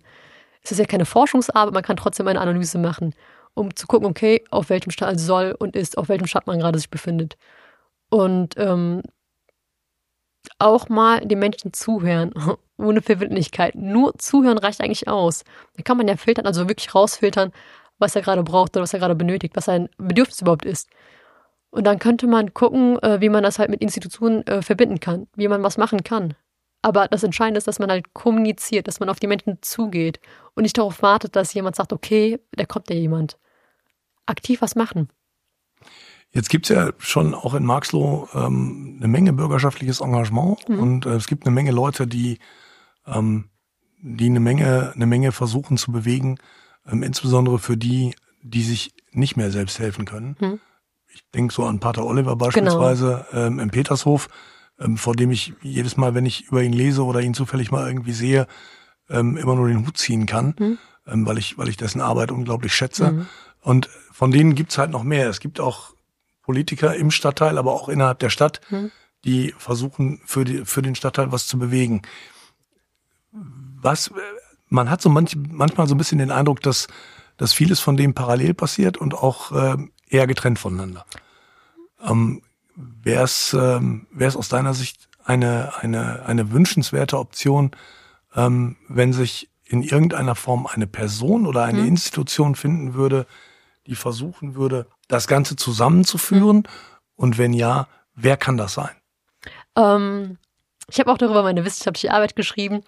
Es 0.62 0.72
ist 0.72 0.78
ja 0.78 0.86
keine 0.86 1.06
Forschungsarbeit, 1.06 1.74
man 1.74 1.82
kann 1.82 1.96
trotzdem 1.96 2.28
eine 2.28 2.40
Analyse 2.40 2.78
machen, 2.78 3.14
um 3.54 3.74
zu 3.76 3.86
gucken, 3.86 4.08
okay, 4.08 4.44
auf 4.50 4.70
welchem 4.70 4.90
Stand 4.90 5.20
soll 5.20 5.54
und 5.58 5.76
ist, 5.76 5.98
auf 5.98 6.08
welchem 6.08 6.26
Stand 6.26 6.46
man 6.46 6.58
gerade 6.58 6.78
sich 6.78 6.90
befindet. 6.90 7.36
Und 8.10 8.54
ähm, 8.58 9.02
auch 10.58 10.88
mal 10.88 11.20
den 11.20 11.38
Menschen 11.38 11.72
zuhören, 11.72 12.32
ohne 12.76 13.02
Verwindlichkeit. 13.02 13.76
Nur 13.76 14.18
zuhören 14.18 14.58
reicht 14.58 14.80
eigentlich 14.80 15.08
aus. 15.08 15.44
Da 15.76 15.82
kann 15.84 15.96
man 15.96 16.08
ja 16.08 16.16
filtern, 16.16 16.46
also 16.46 16.68
wirklich 16.68 16.94
rausfiltern, 16.94 17.52
was 18.02 18.14
er 18.14 18.22
gerade 18.22 18.42
braucht 18.42 18.76
oder 18.76 18.82
was 18.82 18.92
er 18.92 18.98
gerade 18.98 19.14
benötigt, 19.14 19.56
was 19.56 19.64
sein 19.64 19.88
Bedürfnis 19.96 20.42
überhaupt 20.42 20.66
ist. 20.66 20.90
Und 21.70 21.84
dann 21.84 21.98
könnte 21.98 22.26
man 22.26 22.52
gucken, 22.52 22.98
äh, 23.02 23.22
wie 23.22 23.30
man 23.30 23.42
das 23.42 23.58
halt 23.58 23.70
mit 23.70 23.80
Institutionen 23.80 24.46
äh, 24.46 24.60
verbinden 24.60 25.00
kann, 25.00 25.26
wie 25.34 25.48
man 25.48 25.62
was 25.62 25.78
machen 25.78 26.04
kann. 26.04 26.34
Aber 26.82 27.08
das 27.08 27.22
Entscheidende 27.22 27.58
ist, 27.58 27.68
dass 27.68 27.78
man 27.78 27.90
halt 27.90 28.12
kommuniziert, 28.12 28.88
dass 28.88 29.00
man 29.00 29.08
auf 29.08 29.20
die 29.20 29.28
Menschen 29.28 29.58
zugeht 29.62 30.20
und 30.54 30.64
nicht 30.64 30.76
darauf 30.76 31.00
wartet, 31.00 31.36
dass 31.36 31.54
jemand 31.54 31.76
sagt, 31.76 31.92
okay, 31.92 32.40
da 32.52 32.66
kommt 32.66 32.90
ja 32.90 32.96
jemand. 32.96 33.38
Aktiv 34.26 34.60
was 34.60 34.74
machen. 34.74 35.08
Jetzt 36.30 36.48
gibt's 36.48 36.68
ja 36.68 36.92
schon 36.98 37.34
auch 37.34 37.54
in 37.54 37.64
Marxloh 37.64 38.28
ähm, 38.34 38.96
eine 38.98 39.08
Menge 39.08 39.32
bürgerschaftliches 39.32 40.00
Engagement 40.00 40.68
mhm. 40.68 40.78
und 40.78 41.06
äh, 41.06 41.10
es 41.10 41.26
gibt 41.26 41.46
eine 41.46 41.54
Menge 41.54 41.72
Leute, 41.72 42.06
die, 42.06 42.38
ähm, 43.06 43.50
die 44.00 44.26
eine 44.26 44.40
Menge, 44.40 44.92
eine 44.94 45.06
Menge 45.06 45.32
versuchen 45.32 45.76
zu 45.76 45.92
bewegen, 45.92 46.38
ähm, 46.86 47.02
insbesondere 47.02 47.58
für 47.58 47.76
die, 47.76 48.14
die 48.42 48.62
sich 48.62 48.94
nicht 49.12 49.36
mehr 49.36 49.50
selbst 49.50 49.78
helfen 49.78 50.04
können. 50.04 50.36
Mhm. 50.40 50.60
Ich 51.08 51.22
denke 51.34 51.52
so 51.52 51.64
an 51.64 51.80
Pater 51.80 52.06
Oliver 52.06 52.36
beispielsweise 52.36 53.26
genau. 53.30 53.46
ähm, 53.46 53.58
im 53.58 53.70
Petershof, 53.70 54.28
ähm, 54.80 54.96
vor 54.96 55.14
dem 55.14 55.30
ich 55.30 55.52
jedes 55.60 55.96
Mal, 55.96 56.14
wenn 56.14 56.26
ich 56.26 56.46
über 56.46 56.62
ihn 56.62 56.72
lese 56.72 57.04
oder 57.04 57.20
ihn 57.20 57.34
zufällig 57.34 57.70
mal 57.70 57.86
irgendwie 57.86 58.12
sehe, 58.12 58.46
ähm, 59.10 59.36
immer 59.36 59.54
nur 59.54 59.68
den 59.68 59.86
Hut 59.86 59.98
ziehen 59.98 60.26
kann, 60.26 60.54
mhm. 60.58 60.78
ähm, 61.06 61.26
weil 61.26 61.38
ich, 61.38 61.58
weil 61.58 61.68
ich 61.68 61.76
dessen 61.76 62.00
Arbeit 62.00 62.32
unglaublich 62.32 62.74
schätze. 62.74 63.12
Mhm. 63.12 63.26
Und 63.60 63.88
von 64.10 64.30
denen 64.30 64.54
gibt's 64.54 64.78
halt 64.78 64.90
noch 64.90 65.04
mehr. 65.04 65.28
Es 65.28 65.40
gibt 65.40 65.60
auch 65.60 65.94
Politiker 66.42 66.94
im 66.96 67.10
Stadtteil, 67.10 67.58
aber 67.58 67.72
auch 67.72 67.88
innerhalb 67.88 68.18
der 68.18 68.30
Stadt, 68.30 68.60
mhm. 68.70 68.90
die 69.24 69.54
versuchen, 69.58 70.20
für, 70.24 70.44
die, 70.44 70.64
für 70.64 70.82
den 70.82 70.94
Stadtteil 70.94 71.30
was 71.30 71.46
zu 71.46 71.58
bewegen. 71.58 72.02
Was, 73.30 74.10
man 74.72 74.90
hat 74.90 75.02
so 75.02 75.10
manch, 75.10 75.36
manchmal 75.50 75.86
so 75.86 75.94
ein 75.94 75.98
bisschen 75.98 76.18
den 76.18 76.30
Eindruck, 76.30 76.60
dass, 76.60 76.88
dass 77.36 77.52
vieles 77.52 77.80
von 77.80 77.96
dem 77.96 78.14
parallel 78.14 78.54
passiert 78.54 78.96
und 78.96 79.14
auch 79.14 79.52
äh, 79.52 79.76
eher 80.08 80.26
getrennt 80.26 80.58
voneinander. 80.58 81.04
Ähm, 82.02 82.42
Wäre 82.74 83.24
es 83.24 83.52
ähm, 83.52 84.06
wär's 84.10 84.34
aus 84.34 84.48
deiner 84.48 84.72
Sicht 84.72 85.10
eine, 85.22 85.72
eine, 85.80 86.24
eine 86.24 86.52
wünschenswerte 86.52 87.18
Option, 87.18 87.72
ähm, 88.34 88.76
wenn 88.88 89.12
sich 89.12 89.50
in 89.64 89.82
irgendeiner 89.82 90.34
Form 90.34 90.66
eine 90.66 90.86
Person 90.86 91.46
oder 91.46 91.64
eine 91.64 91.82
mhm. 91.82 91.88
Institution 91.88 92.54
finden 92.54 92.94
würde, 92.94 93.26
die 93.86 93.94
versuchen 93.94 94.54
würde, 94.54 94.86
das 95.06 95.28
Ganze 95.28 95.54
zusammenzuführen? 95.54 96.58
Mhm. 96.58 96.64
Und 97.14 97.36
wenn 97.36 97.52
ja, 97.52 97.88
wer 98.14 98.38
kann 98.38 98.56
das 98.56 98.72
sein? 98.72 98.96
Ähm, 99.76 100.38
ich 100.92 101.00
habe 101.00 101.10
auch 101.10 101.16
darüber 101.16 101.42
meine 101.42 101.64
wissenschaftliche 101.64 102.12
Arbeit 102.12 102.36
geschrieben. 102.36 102.82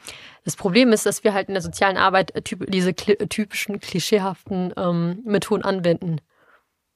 Das 0.44 0.56
Problem 0.56 0.92
ist, 0.92 1.06
dass 1.06 1.24
wir 1.24 1.32
halt 1.32 1.48
in 1.48 1.54
der 1.54 1.62
sozialen 1.62 1.96
Arbeit 1.96 2.34
typ, 2.44 2.70
diese 2.70 2.94
typischen 2.94 3.80
klischeehaften 3.80 4.74
ähm, 4.76 5.22
Methoden 5.24 5.64
anwenden. 5.64 6.20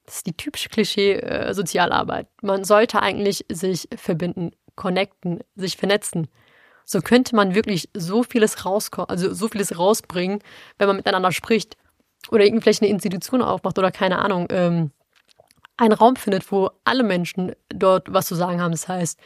Das 0.05 0.17
ist 0.17 0.27
die 0.27 0.37
typische 0.37 0.69
Klischee-Sozialarbeit. 0.69 2.27
Äh, 2.27 2.45
man 2.45 2.63
sollte 2.63 3.01
eigentlich 3.01 3.43
sich 3.49 3.87
verbinden, 3.95 4.51
connecten, 4.75 5.39
sich 5.55 5.77
vernetzen. 5.77 6.27
So 6.85 7.01
könnte 7.01 7.35
man 7.35 7.55
wirklich 7.55 7.89
so 7.95 8.21
vieles 8.21 8.63
rauskommen, 8.65 9.09
also 9.09 9.33
so 9.33 9.47
vieles 9.47 9.79
rausbringen, 9.79 10.43
wenn 10.77 10.87
man 10.87 10.97
miteinander 10.97 11.31
spricht 11.31 11.75
oder 12.29 12.43
irgendwie 12.45 12.61
vielleicht 12.61 12.83
eine 12.83 12.91
Institution 12.91 13.41
aufmacht 13.41 13.79
oder 13.79 13.91
keine 13.91 14.19
Ahnung, 14.19 14.45
ähm, 14.51 14.91
einen 15.75 15.93
Raum 15.93 16.17
findet, 16.17 16.51
wo 16.51 16.69
alle 16.83 17.03
Menschen 17.03 17.53
dort 17.69 18.13
was 18.13 18.27
zu 18.27 18.35
sagen 18.35 18.61
haben. 18.61 18.71
Das 18.71 18.87
heißt, 18.87 19.19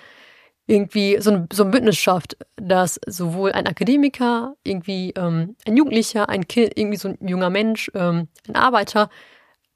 irgendwie 0.65 1.17
so 1.19 1.31
ein, 1.31 1.49
so 1.51 1.63
ein 1.63 1.71
Bündnis 1.71 1.97
schafft, 1.97 2.37
dass 2.55 2.99
sowohl 3.05 3.51
ein 3.51 3.67
Akademiker, 3.67 4.55
irgendwie 4.63 5.11
ähm, 5.17 5.55
ein 5.67 5.75
Jugendlicher, 5.75 6.29
ein 6.29 6.47
Kind, 6.47 6.73
irgendwie 6.77 6.97
so 6.97 7.09
ein 7.09 7.27
junger 7.27 7.49
Mensch, 7.49 7.91
ähm, 7.93 8.29
ein 8.47 8.55
Arbeiter 8.55 9.09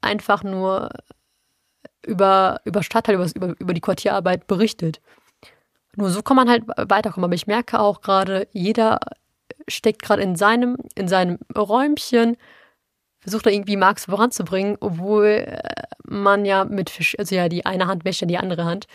einfach 0.00 0.42
nur 0.42 0.88
über, 2.06 2.60
über 2.64 2.82
Stadtteil, 2.82 3.16
über, 3.16 3.54
über, 3.58 3.74
die 3.74 3.80
Quartierarbeit 3.80 4.46
berichtet. 4.46 5.00
Nur 5.96 6.10
so 6.10 6.22
kann 6.22 6.36
man 6.36 6.48
halt 6.48 6.64
weiterkommen. 6.66 7.24
Aber 7.24 7.34
ich 7.34 7.46
merke 7.46 7.80
auch 7.80 8.00
gerade, 8.00 8.48
jeder 8.52 9.00
steckt 9.66 10.02
gerade 10.02 10.22
in 10.22 10.36
seinem, 10.36 10.76
in 10.94 11.08
seinem 11.08 11.38
Räumchen, 11.56 12.36
versucht 13.20 13.46
da 13.46 13.50
irgendwie 13.50 13.76
Marx 13.76 14.06
voranzubringen, 14.06 14.76
obwohl 14.80 15.44
äh, 15.46 15.58
man 16.04 16.44
ja 16.44 16.64
mit 16.64 16.88
Fisch, 16.88 17.16
also 17.18 17.34
ja, 17.34 17.48
die 17.48 17.66
eine 17.66 17.86
Hand 17.86 18.04
wäscht 18.04 18.22
ja 18.22 18.26
die 18.26 18.38
andere 18.38 18.64
Hand. 18.64 18.86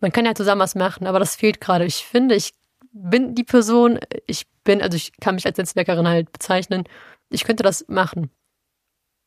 Man 0.00 0.12
kann 0.12 0.24
ja 0.24 0.34
zusammen 0.34 0.60
was 0.60 0.74
machen, 0.74 1.06
aber 1.06 1.18
das 1.18 1.36
fehlt 1.36 1.60
gerade. 1.60 1.84
Ich 1.84 2.04
finde, 2.04 2.34
ich 2.34 2.54
bin 2.92 3.34
die 3.34 3.44
Person, 3.44 3.98
ich 4.26 4.46
bin, 4.64 4.82
also 4.82 4.96
ich 4.96 5.12
kann 5.20 5.34
mich 5.34 5.46
als 5.46 5.58
Netzwerkerin 5.58 6.08
halt 6.08 6.32
bezeichnen, 6.32 6.84
ich 7.30 7.44
könnte 7.44 7.62
das 7.62 7.84
machen. 7.88 8.30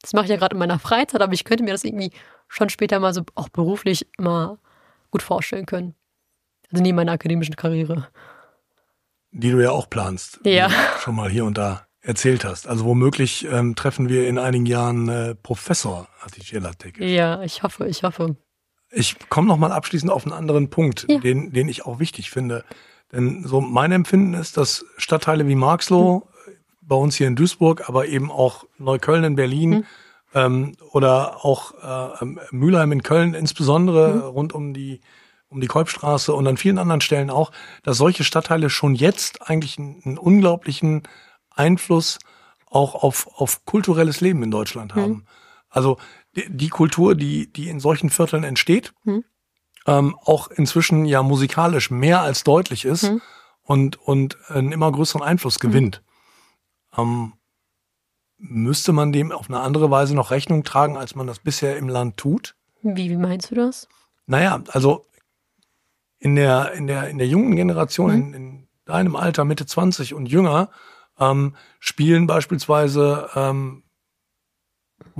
Das 0.02 0.14
mache 0.14 0.26
ich 0.26 0.32
ja 0.32 0.38
gerade 0.38 0.56
in 0.56 0.60
meiner 0.60 0.80
Freizeit, 0.80 1.22
aber 1.22 1.34
ich 1.34 1.44
könnte 1.44 1.64
mir 1.64 1.72
das 1.72 1.84
irgendwie 1.84 2.12
schon 2.48 2.70
später 2.70 3.00
mal 3.00 3.14
so 3.14 3.22
auch 3.36 3.50
beruflich 3.50 4.08
mal 4.18 4.58
gut 5.12 5.22
vorstellen 5.22 5.66
können. 5.66 5.96
Also 6.72 6.82
neben 6.82 6.96
meiner 6.96 7.12
akademischen 7.12 7.56
Karriere. 7.56 8.08
Die 9.32 9.52
du 9.52 9.62
ja 9.62 9.72
auch 9.72 9.90
planst. 9.90 10.40
Ja. 10.44 10.70
Schon 11.00 11.16
mal 11.16 11.30
hier 11.30 11.46
und 11.46 11.58
da 11.58 11.86
erzählt 12.02 12.44
hast. 12.44 12.68
Also 12.68 12.86
womöglich 12.86 13.46
ähm, 13.46 13.76
treffen 13.76 14.10
wir 14.10 14.28
in 14.28 14.40
einigen 14.40 14.66
Jahren 14.66 15.08
äh, 15.08 15.36
Professor 15.36 16.08
Hatice 16.20 16.60
Tekic. 16.78 17.08
Ja, 17.08 17.42
ich 17.44 17.64
hoffe, 17.64 17.88
ich 17.88 18.04
hoffe. 18.04 18.36
Ich 18.92 19.16
komme 19.30 19.48
noch 19.48 19.58
mal 19.58 19.72
abschließend 19.72 20.12
auf 20.12 20.26
einen 20.26 20.34
anderen 20.34 20.70
Punkt, 20.70 21.06
ja. 21.10 21.20
den, 21.20 21.54
den 21.54 21.70
ich 21.70 21.86
auch 21.86 22.00
wichtig 22.00 22.30
finde. 22.30 22.64
Denn 23.12 23.44
so 23.46 23.62
mein 23.62 23.92
Empfinden 23.92 24.34
ist, 24.34 24.58
dass 24.58 24.86
Stadtteile 24.98 25.48
wie 25.48 25.56
Marxloh, 25.56 26.28
mhm. 26.46 26.52
bei 26.82 26.96
uns 26.96 27.16
hier 27.16 27.28
in 27.28 27.36
Duisburg, 27.36 27.88
aber 27.88 28.08
eben 28.08 28.32
auch 28.32 28.66
Neukölln 28.78 29.24
in 29.24 29.36
Berlin 29.36 29.70
mhm. 29.70 29.86
ähm, 30.34 30.78
oder 30.92 31.46
auch 31.46 32.22
äh, 32.22 32.26
Mülheim 32.52 32.92
in 32.92 33.04
Köln 33.04 33.34
insbesondere 33.34 34.16
mhm. 34.16 34.22
rund 34.22 34.54
um 34.54 34.74
die 34.74 35.02
um 35.52 35.60
die 35.60 35.68
Kolbstraße 35.68 36.34
und 36.34 36.48
an 36.48 36.56
vielen 36.56 36.78
anderen 36.78 37.02
Stellen 37.02 37.30
auch, 37.30 37.52
dass 37.84 37.98
solche 37.98 38.24
Stadtteile 38.24 38.70
schon 38.70 38.96
jetzt 38.96 39.50
eigentlich 39.50 39.78
einen, 39.78 40.02
einen 40.06 40.18
unglaublichen 40.18 41.04
Einfluss 41.54 42.20
auch 42.70 42.96
auf, 42.96 43.28
auf 43.36 43.66
kulturelles 43.66 44.22
Leben 44.22 44.44
in 44.44 44.52
Deutschland 44.52 44.96
haben. 44.96 45.12
Mhm. 45.12 45.24
Also 45.70 45.98
die, 46.36 46.70
Kultur, 46.70 47.16
die, 47.16 47.52
die 47.52 47.70
in 47.70 47.80
solchen 47.80 48.10
Vierteln 48.10 48.44
entsteht, 48.44 48.94
mhm. 49.04 49.24
ähm, 49.86 50.16
auch 50.24 50.50
inzwischen 50.50 51.06
ja 51.06 51.24
musikalisch 51.24 51.92
mehr 51.92 52.22
als 52.22 52.44
deutlich 52.44 52.86
ist 52.86 53.04
mhm. 53.04 53.22
und, 53.64 53.98
und 53.98 54.38
einen 54.50 54.72
immer 54.72 54.92
größeren 54.92 55.22
Einfluss 55.22 55.62
mhm. 55.62 55.68
gewinnt. 55.68 56.04
Ähm, 56.98 57.34
müsste 58.38 58.92
man 58.92 59.12
dem 59.12 59.32
auf 59.32 59.50
eine 59.50 59.60
andere 59.60 59.92
Weise 59.92 60.16
noch 60.16 60.32
Rechnung 60.32 60.64
tragen, 60.64 60.98
als 60.98 61.16
man 61.16 61.28
das 61.28 61.40
bisher 61.40 61.78
im 61.78 61.90
Land 61.90 62.18
tut? 62.18 62.56
Wie, 62.82 63.10
wie 63.10 63.18
meinst 63.18 63.52
du 63.52 63.56
das? 63.56 63.88
Naja, 64.26 64.64
also 64.70 65.06
in 66.20 66.36
der, 66.36 66.72
in 66.74 66.88
der, 66.88 67.10
in 67.10 67.18
der 67.18 67.28
jungen 67.28 67.56
Generation, 67.56 68.12
mhm. 68.12 68.18
in, 68.18 68.34
in 68.34 68.68
deinem 68.86 69.16
Alter, 69.16 69.46
Mitte 69.46 69.66
20 69.66 70.14
und 70.14 70.28
jünger, 70.28 70.70
ähm, 71.20 71.56
spielen 71.80 72.28
beispielsweise 72.28 73.30
ähm, 73.36 73.84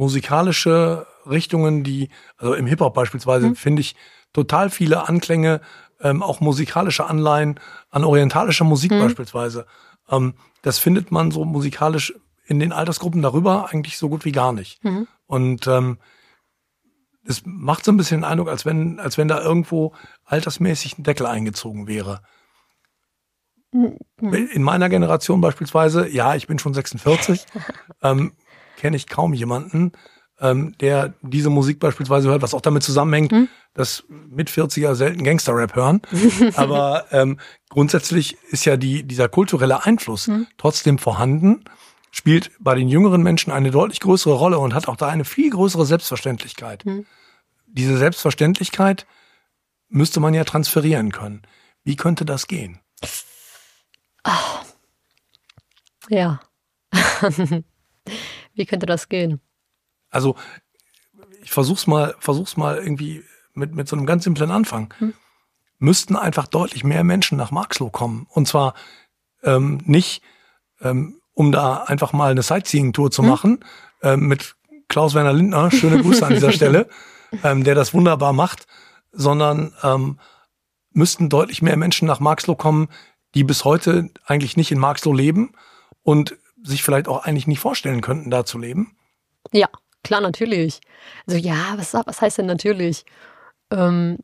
musikalische 0.02 1.06
Richtungen, 1.30 1.84
die, 1.84 2.10
also 2.36 2.56
im 2.56 2.66
Hip-Hop 2.66 2.96
beispielsweise, 2.96 3.50
mhm. 3.50 3.56
finde 3.56 3.82
ich 3.82 3.96
total 4.34 4.72
viele 4.72 5.08
Anklänge, 5.08 5.62
ähm, 6.02 6.24
auch 6.24 6.40
musikalische 6.40 7.06
Anleihen 7.06 7.60
an 7.92 8.04
orientalischer 8.04 8.66
Musik 8.66 8.92
mhm. 8.92 9.02
beispielsweise. 9.02 9.68
Ähm, 10.10 10.34
das 10.64 10.80
findet 10.80 11.12
man 11.12 11.30
so 11.30 11.46
musikalisch 11.46 12.16
in 12.48 12.60
den 12.60 12.74
Altersgruppen 12.74 13.22
darüber 13.22 13.70
eigentlich 13.70 14.00
so 14.00 14.10
gut 14.10 14.26
wie 14.26 14.32
gar 14.32 14.54
nicht. 14.54 14.84
Mhm. 14.84 15.08
Und 15.28 15.68
ähm, 15.68 16.00
es 17.24 17.44
macht 17.46 17.86
so 17.86 17.92
ein 17.92 17.98
bisschen 17.98 18.22
den 18.22 18.26
Eindruck, 18.26 18.50
als 18.50 18.66
wenn, 18.66 19.00
als 19.00 19.20
wenn 19.20 19.28
da 19.28 19.40
irgendwo 19.40 19.94
altersmäßig 20.26 20.98
ein 20.98 21.04
Deckel 21.04 21.28
eingezogen 21.28 21.86
wäre. 21.86 22.24
Mhm. 23.72 24.00
In 24.20 24.64
meiner 24.64 24.90
Generation 24.90 25.42
beispielsweise, 25.42 26.10
ja, 26.10 26.34
ich 26.34 26.48
bin 26.48 26.58
schon 26.58 26.74
46, 26.74 27.46
ähm, 28.02 28.34
kenne 28.82 28.98
ich 28.98 29.08
kaum 29.08 29.34
jemanden, 29.34 29.92
ähm, 30.40 30.76
der 30.80 31.14
diese 31.22 31.52
Musik 31.52 31.80
beispielsweise 31.80 32.30
hört, 32.30 32.42
was 32.42 32.56
auch 32.56 32.62
damit 32.62 32.82
zusammenhängt, 32.82 33.32
mhm. 33.32 33.48
dass 33.76 34.04
mit 34.10 34.50
40er 34.50 34.96
selten 34.96 35.24
Gangster-Rap 35.24 35.76
hören. 35.76 36.02
Aber 36.56 37.06
ähm, 37.12 37.40
grundsätzlich 37.70 38.40
ist 38.50 38.66
ja 38.66 38.78
die, 38.78 39.04
dieser 39.04 39.30
kulturelle 39.30 39.86
Einfluss 39.86 40.28
mhm. 40.28 40.48
trotzdem 40.58 40.98
vorhanden, 40.98 41.64
spielt 42.10 42.50
bei 42.60 42.74
den 42.74 42.90
jüngeren 42.90 43.22
Menschen 43.22 43.54
eine 43.54 43.70
deutlich 43.70 44.00
größere 44.00 44.34
Rolle 44.34 44.58
und 44.58 44.74
hat 44.74 44.88
auch 44.88 44.98
da 44.98 45.10
eine 45.10 45.26
viel 45.26 45.52
größere 45.52 45.86
Selbstverständlichkeit. 45.86 46.86
Mhm. 46.86 47.06
Diese 47.68 47.98
Selbstverständlichkeit 48.00 49.06
müsste 49.90 50.20
man 50.20 50.34
ja 50.34 50.44
transferieren 50.44 51.12
können. 51.12 51.44
Wie 51.84 51.96
könnte 51.96 52.26
das 52.26 52.48
gehen? 52.48 52.80
Oh. 54.26 54.66
Ja. 56.10 56.40
Wie 58.54 58.66
könnte 58.66 58.86
das 58.86 59.10
gehen? 59.10 59.40
Also, 60.10 60.36
ich 61.42 61.52
versuch's 61.52 61.88
mal, 61.88 62.16
versuch's 62.20 62.58
mal 62.58 62.78
irgendwie 62.78 63.24
mit, 63.54 63.74
mit 63.74 63.88
so 63.88 63.96
einem 63.96 64.06
ganz 64.06 64.24
simplen 64.24 64.52
Anfang. 64.52 64.94
Hm. 65.00 65.14
Müssten 65.80 66.16
einfach 66.16 66.48
deutlich 66.48 66.84
mehr 66.84 67.04
Menschen 67.04 67.38
nach 67.38 67.52
Marxloh 67.52 67.90
kommen. 67.90 68.28
Und 68.30 68.48
zwar 68.48 68.76
ähm, 69.44 69.82
nicht, 69.86 70.22
ähm, 70.82 71.20
um 71.34 71.52
da 71.52 71.84
einfach 71.84 72.14
mal 72.14 72.32
eine 72.32 72.44
Sightseeing-Tour 72.44 73.12
zu 73.12 73.24
hm. 73.24 73.30
machen, 73.30 73.66
ähm, 74.04 74.28
mit 74.28 74.56
Klaus 74.88 75.14
Werner 75.14 75.34
Lindner, 75.34 75.72
schöne 75.72 76.02
Grüße 76.02 76.26
an 76.26 76.34
dieser 76.34 76.52
Stelle, 76.54 76.88
ähm, 77.44 77.64
der 77.64 77.76
das 77.76 77.94
wunderbar 77.94 78.34
macht, 78.34 78.68
sondern 79.12 79.74
ähm, 79.84 80.20
müssten 80.92 81.30
deutlich 81.30 81.62
mehr 81.62 81.78
Menschen 81.78 82.08
nach 82.08 82.20
Marxloh 82.20 82.56
kommen, 82.56 82.90
die 83.34 83.44
bis 83.44 83.64
heute 83.64 84.10
eigentlich 84.26 84.58
nicht 84.58 84.72
in 84.72 84.80
Marxloh 84.80 85.14
leben 85.14 85.54
und 86.04 86.38
sich 86.64 86.84
vielleicht 86.84 87.08
auch 87.08 87.26
eigentlich 87.26 87.48
nicht 87.48 87.60
vorstellen 87.60 88.02
könnten, 88.02 88.30
da 88.30 88.46
zu 88.46 88.58
leben? 88.58 88.96
Ja, 89.52 89.68
klar, 90.04 90.22
natürlich. 90.22 90.82
Also 91.28 91.40
ja, 91.40 91.74
was, 91.78 91.94
was 91.94 92.22
heißt 92.22 92.40
denn 92.40 92.46
natürlich? 92.46 93.06
Ähm, 93.72 94.20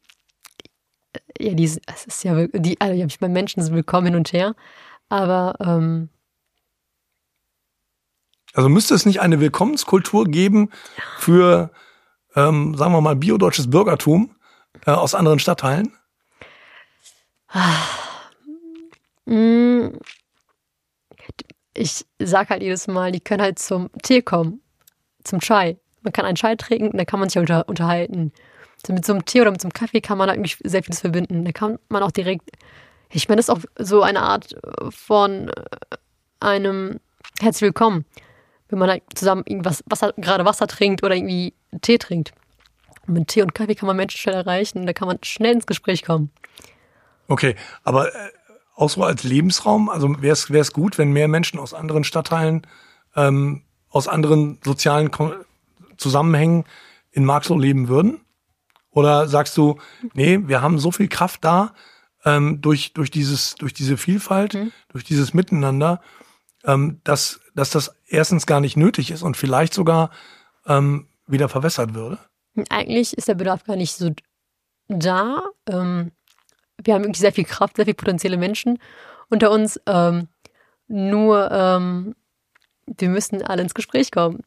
ja, 1.40 1.54
die, 1.54 1.64
es 1.64 2.06
ist 2.06 2.24
ja, 2.24 2.48
die, 2.48 2.80
also 2.80 3.04
ich 3.04 3.22
meine, 3.22 3.34
Menschen 3.34 3.64
sind 3.64 3.74
willkommen 3.74 4.08
hin 4.08 4.16
und 4.16 4.34
her, 4.34 4.56
aber 5.10 5.56
ähm, 5.60 6.10
also 8.54 8.70
müsste 8.70 8.96
es 8.96 9.06
nicht 9.06 9.22
eine 9.22 9.40
Willkommenskultur 9.40 10.26
geben 10.26 10.72
für, 11.20 11.72
ähm, 12.36 12.76
sagen 12.76 12.92
wir 12.92 13.02
mal, 13.02 13.16
biodeutsches 13.16 13.70
Bürgertum 13.70 14.36
äh, 14.86 14.92
aus 14.92 15.14
anderen 15.14 15.38
Stadtteilen? 15.40 15.96
Ich 21.78 22.06
sag 22.20 22.50
halt 22.50 22.62
jedes 22.62 22.88
Mal, 22.88 23.12
die 23.12 23.20
können 23.20 23.42
halt 23.42 23.60
zum 23.60 23.90
Tee 24.04 24.22
kommen, 24.22 24.62
zum 25.24 25.40
Chai. 25.40 25.78
Man 26.02 26.14
kann 26.14 26.26
einen 26.26 26.36
Chai 26.36 26.56
trinken, 26.56 26.98
da 26.98 27.06
kann 27.06 27.20
man 27.20 27.30
sich 27.30 27.40
unter, 27.40 27.68
unterhalten. 27.68 28.32
So 28.86 28.94
mit 28.94 29.06
so 29.06 29.14
einem 29.14 29.26
Tee 29.26 29.42
oder 29.42 29.52
mit 29.52 29.62
so 29.62 29.68
einem 29.68 29.74
Kaffee 29.74 30.02
kann 30.02 30.18
man 30.18 30.30
eigentlich 30.30 30.58
sehr 30.64 30.84
vieles 30.84 31.02
verbinden. 31.02 31.46
Da 31.46 31.52
kann 31.52 31.80
man 31.90 32.04
auch 32.04 32.12
direkt, 32.12 32.50
ich 33.12 33.28
meine, 33.28 33.38
das 33.38 33.50
ist 33.50 33.56
auch 33.56 33.62
so 33.78 34.02
eine 34.02 34.22
Art 34.22 34.56
von 34.90 35.52
einem 36.40 37.00
Herzlich 37.40 37.62
Willkommen 37.64 38.06
wenn 38.70 38.80
man 38.80 38.90
halt 38.90 39.04
zusammen 39.16 39.44
irgendwas, 39.46 39.84
Wasser, 39.86 40.14
gerade 40.18 40.46
Wasser 40.46 40.68
trinkt 40.68 41.04
oder 41.04 41.16
irgendwie 41.16 41.54
Tee 41.82 41.98
trinkt. 41.98 42.34
Und 43.08 43.14
mit 43.14 43.28
Tee 43.30 43.42
und 43.42 43.56
Kaffee 43.56 43.76
kann 43.76 43.88
man 43.88 43.96
Menschen 43.96 44.18
schnell 44.18 44.36
erreichen, 44.36 44.86
da 44.86 44.94
kann 44.94 45.08
man 45.08 45.20
schnell 45.24 45.54
ins 45.54 45.68
Gespräch 45.68 46.04
kommen. 46.04 46.32
Okay, 47.28 47.56
aber 47.84 48.14
äh, 48.14 48.30
auch 48.78 48.90
so 48.90 49.04
als 49.04 49.24
Lebensraum, 49.24 49.90
also 49.90 50.22
wäre 50.22 50.34
es 50.34 50.72
gut, 50.72 50.98
wenn 51.00 51.12
mehr 51.12 51.28
Menschen 51.28 51.60
aus 51.60 51.74
anderen 51.74 52.04
Stadtteilen, 52.04 52.66
ähm, 53.16 53.64
aus 53.90 54.08
anderen 54.08 54.60
sozialen 54.64 55.12
Kon 55.12 55.34
Zusammenhängen 55.98 56.66
in 57.12 57.26
Marxloh 57.26 57.58
leben 57.58 57.88
würden? 57.88 58.22
Oder 58.92 59.28
sagst 59.28 59.58
du, 59.58 59.80
nee, 60.14 60.40
wir 60.44 60.62
haben 60.62 60.78
so 60.78 60.92
viel 60.92 61.08
Kraft 61.08 61.44
da 61.44 61.74
ähm, 62.24 62.62
durch, 62.62 62.94
durch, 62.94 63.10
dieses, 63.10 63.56
durch 63.56 63.74
diese 63.74 63.98
Vielfalt, 63.98 64.54
mhm. 64.54 64.72
durch 64.90 65.04
dieses 65.04 65.34
Miteinander, 65.34 66.00
ähm, 66.64 67.02
dass, 67.04 67.40
dass 67.56 67.72
das 67.72 67.96
erstens 68.06 68.46
gar 68.46 68.60
nicht 68.60 68.78
nötig 68.78 69.10
ist 69.10 69.24
und 69.24 69.38
vielleicht 69.38 69.74
sogar 69.74 70.12
ähm, 70.68 71.08
wieder 71.26 71.50
verwässert 71.50 71.96
würde? 71.96 72.20
Eigentlich 72.70 73.18
ist 73.18 73.28
der 73.28 73.36
Bedarf 73.36 73.64
gar 73.64 73.76
nicht 73.76 73.94
so 73.94 74.12
da. 74.88 75.42
Ähm, 75.68 76.12
wir 76.84 76.94
haben 76.94 77.04
wirklich 77.04 77.20
sehr 77.20 77.34
viel 77.34 77.46
Kraft, 77.46 77.78
sehr 77.78 77.86
viele 77.86 77.96
potenzielle 77.96 78.38
Menschen 78.38 78.80
unter 79.30 79.52
uns. 79.52 79.80
Ähm, 79.86 80.28
nur 80.88 81.52
ähm, 81.52 82.16
wir 82.86 83.10
müssen 83.10 83.42
alle 83.42 83.62
ins 83.62 83.74
Gespräch 83.74 84.12
kommen. 84.12 84.44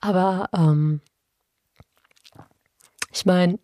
Aber 0.00 0.48
ähm, 0.56 1.00
ich 3.12 3.26
meine, 3.26 3.58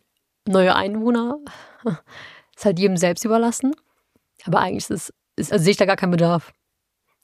neue 0.46 0.74
Einwohner 0.76 1.38
ist 2.56 2.64
halt 2.64 2.78
jedem 2.78 2.96
selbst 2.96 3.24
überlassen. 3.24 3.74
Aber 4.46 4.60
eigentlich 4.60 4.88
ist 4.90 5.12
ist, 5.40 5.52
also 5.52 5.64
sehe 5.64 5.72
ich 5.72 5.76
da 5.76 5.86
gar 5.86 5.96
keinen 5.96 6.12
Bedarf. 6.12 6.52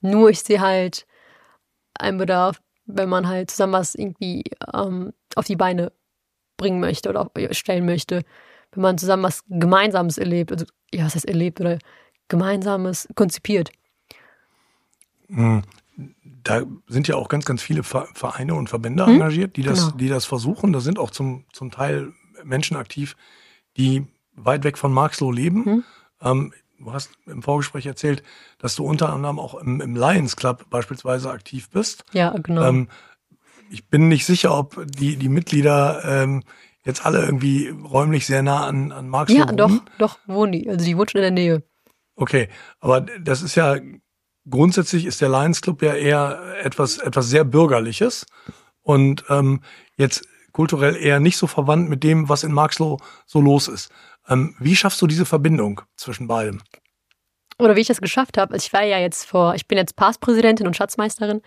Nur 0.01 0.31
ich 0.31 0.41
sehe 0.41 0.61
halt 0.61 1.07
einen 1.95 2.19
Bedarf, 2.19 2.61
wenn 2.87 3.09
man 3.09 3.29
halt 3.29 3.51
zusammen 3.51 3.75
was 3.75 3.95
irgendwie 3.95 4.45
ähm, 4.75 5.13
auf 5.35 5.47
die 5.47 5.57
Beine 5.57 5.93
bringen 6.57 6.81
möchte 6.81 7.09
oder 7.09 7.31
stellen 7.53 7.87
möchte. 7.87 8.23
Wenn 8.77 8.83
man 8.83 8.99
zusammen 8.99 9.23
was 9.23 9.43
Gemeinsames 9.49 10.19
erlebt, 10.19 10.53
also 10.53 10.67
ja, 10.93 11.05
was 11.05 11.15
heißt 11.15 11.27
erlebt 11.27 11.61
oder 11.61 11.79
Gemeinsames 12.29 13.09
konzipiert. 13.15 13.71
Hm. 15.29 15.63
Da 16.45 16.63
sind 16.87 17.09
ja 17.09 17.17
auch 17.17 17.29
ganz, 17.29 17.45
ganz 17.45 17.63
viele 17.63 17.83
Vereine 17.83 18.55
und 18.55 18.69
Verbände 18.69 19.07
hm? 19.07 19.15
engagiert, 19.15 19.57
die 19.57 19.63
das, 19.63 19.87
genau. 19.87 19.97
die 19.97 20.09
das 20.09 20.27
versuchen. 20.27 20.73
Da 20.73 20.81
sind 20.81 20.99
auch 20.99 21.11
zum, 21.11 21.45
zum 21.53 21.71
Teil 21.71 22.13
Menschen 22.45 22.77
aktiv, 22.77 23.17
die 23.77 24.07
weit 24.35 24.65
weg 24.65 24.79
von 24.79 24.93
Marxloh 24.93 25.33
leben. 25.33 25.65
Hm? 25.65 25.85
Ähm, 26.21 26.53
du 26.79 26.93
hast 26.93 27.11
im 27.27 27.43
Vorgespräch 27.43 27.87
erzählt, 27.87 28.23
dass 28.59 28.77
du 28.77 28.85
unter 28.85 29.13
anderem 29.13 29.39
auch 29.39 29.55
im, 29.55 29.81
im 29.81 29.97
Lions 29.97 30.37
Club 30.37 30.67
beispielsweise 30.71 31.31
aktiv 31.31 31.71
bist. 31.71 32.05
Ja, 32.13 32.31
genau. 32.37 32.63
Ähm, 32.63 32.89
ich 33.71 33.89
bin 33.89 34.09
nicht 34.09 34.27
sicher, 34.27 34.57
ob 34.57 34.87
die, 34.87 35.17
die 35.17 35.29
Mitglieder 35.29 36.03
ähm, 36.05 36.43
jetzt 36.87 37.05
alle 37.05 37.23
irgendwie 37.25 37.69
räumlich 37.69 38.27
sehr 38.27 38.43
nah 38.43 38.67
an, 38.67 38.93
an 38.93 39.09
Marx 39.09 39.33
Ja, 39.33 39.47
wohnen. 39.49 39.57
doch, 39.57 39.71
doch, 39.99 40.19
wohnen 40.27 40.53
die. 40.53 40.69
Also 40.69 40.85
die 40.85 40.97
wohnen 40.97 41.09
schon 41.09 41.21
in 41.21 41.35
der 41.35 41.45
Nähe. 41.45 41.63
Okay, 42.15 42.49
aber 42.81 43.03
das 43.03 43.43
ist 43.43 43.57
ja, 43.57 43.77
grundsätzlich 44.49 45.05
ist 45.05 45.21
der 45.21 45.29
Lions 45.29 45.61
Club 45.61 45.83
ja 45.83 45.93
eher 45.95 46.41
etwas, 46.63 46.97
etwas 46.99 47.29
sehr 47.29 47.45
Bürgerliches 47.45 48.25
und 48.81 49.25
ähm, 49.29 49.61
jetzt 49.99 50.27
kulturell 50.53 50.97
eher 50.97 51.21
nicht 51.21 51.37
so 51.37 51.47
verwandt 51.47 51.91
mit 51.91 52.03
dem, 52.03 52.31
was 52.31 52.43
in 52.45 52.53
Marxloh 52.53 52.99
so 53.27 53.41
los 53.43 53.69
ist. 53.69 53.91
Ähm, 54.29 54.55
wie 54.59 54.75
schaffst 54.75 55.03
du 55.03 55.07
diese 55.07 55.27
Verbindung 55.27 55.83
zwischen 55.97 56.27
beidem? 56.27 56.63
Oder 57.59 57.77
wie 57.77 57.81
ich 57.81 57.87
das 57.89 58.01
geschafft 58.01 58.39
habe. 58.39 58.55
Also 58.55 58.65
ich 58.65 58.73
war 58.73 58.83
ja 58.83 58.99
jetzt 58.99 59.25
vor, 59.25 59.55
ich 59.55 59.67
bin 59.67 59.77
jetzt 59.77 59.97
Passpräsidentin 59.97 60.67
und 60.67 60.77
Schatzmeisterin. 60.77 61.43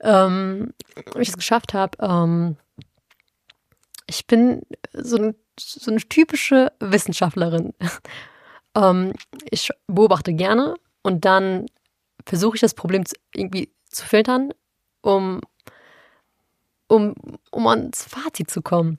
Ähm, 0.00 0.72
wie 1.14 1.22
ich 1.22 1.28
es 1.28 1.36
geschafft 1.36 1.74
habe, 1.74 1.96
ähm, 2.00 2.56
ich 4.12 4.26
bin 4.26 4.62
so, 4.92 5.16
ein, 5.16 5.34
so 5.58 5.90
eine 5.90 6.00
typische 6.00 6.72
Wissenschaftlerin. 6.80 7.72
ähm, 8.76 9.14
ich 9.50 9.70
beobachte 9.86 10.34
gerne 10.34 10.74
und 11.02 11.24
dann 11.24 11.66
versuche 12.26 12.56
ich 12.56 12.60
das 12.60 12.74
Problem 12.74 13.04
irgendwie 13.34 13.70
zu 13.88 14.06
filtern, 14.06 14.52
um, 15.00 15.40
um, 16.88 17.14
um 17.50 17.66
ans 17.66 18.04
Fazit 18.04 18.50
zu 18.50 18.60
kommen. 18.60 18.98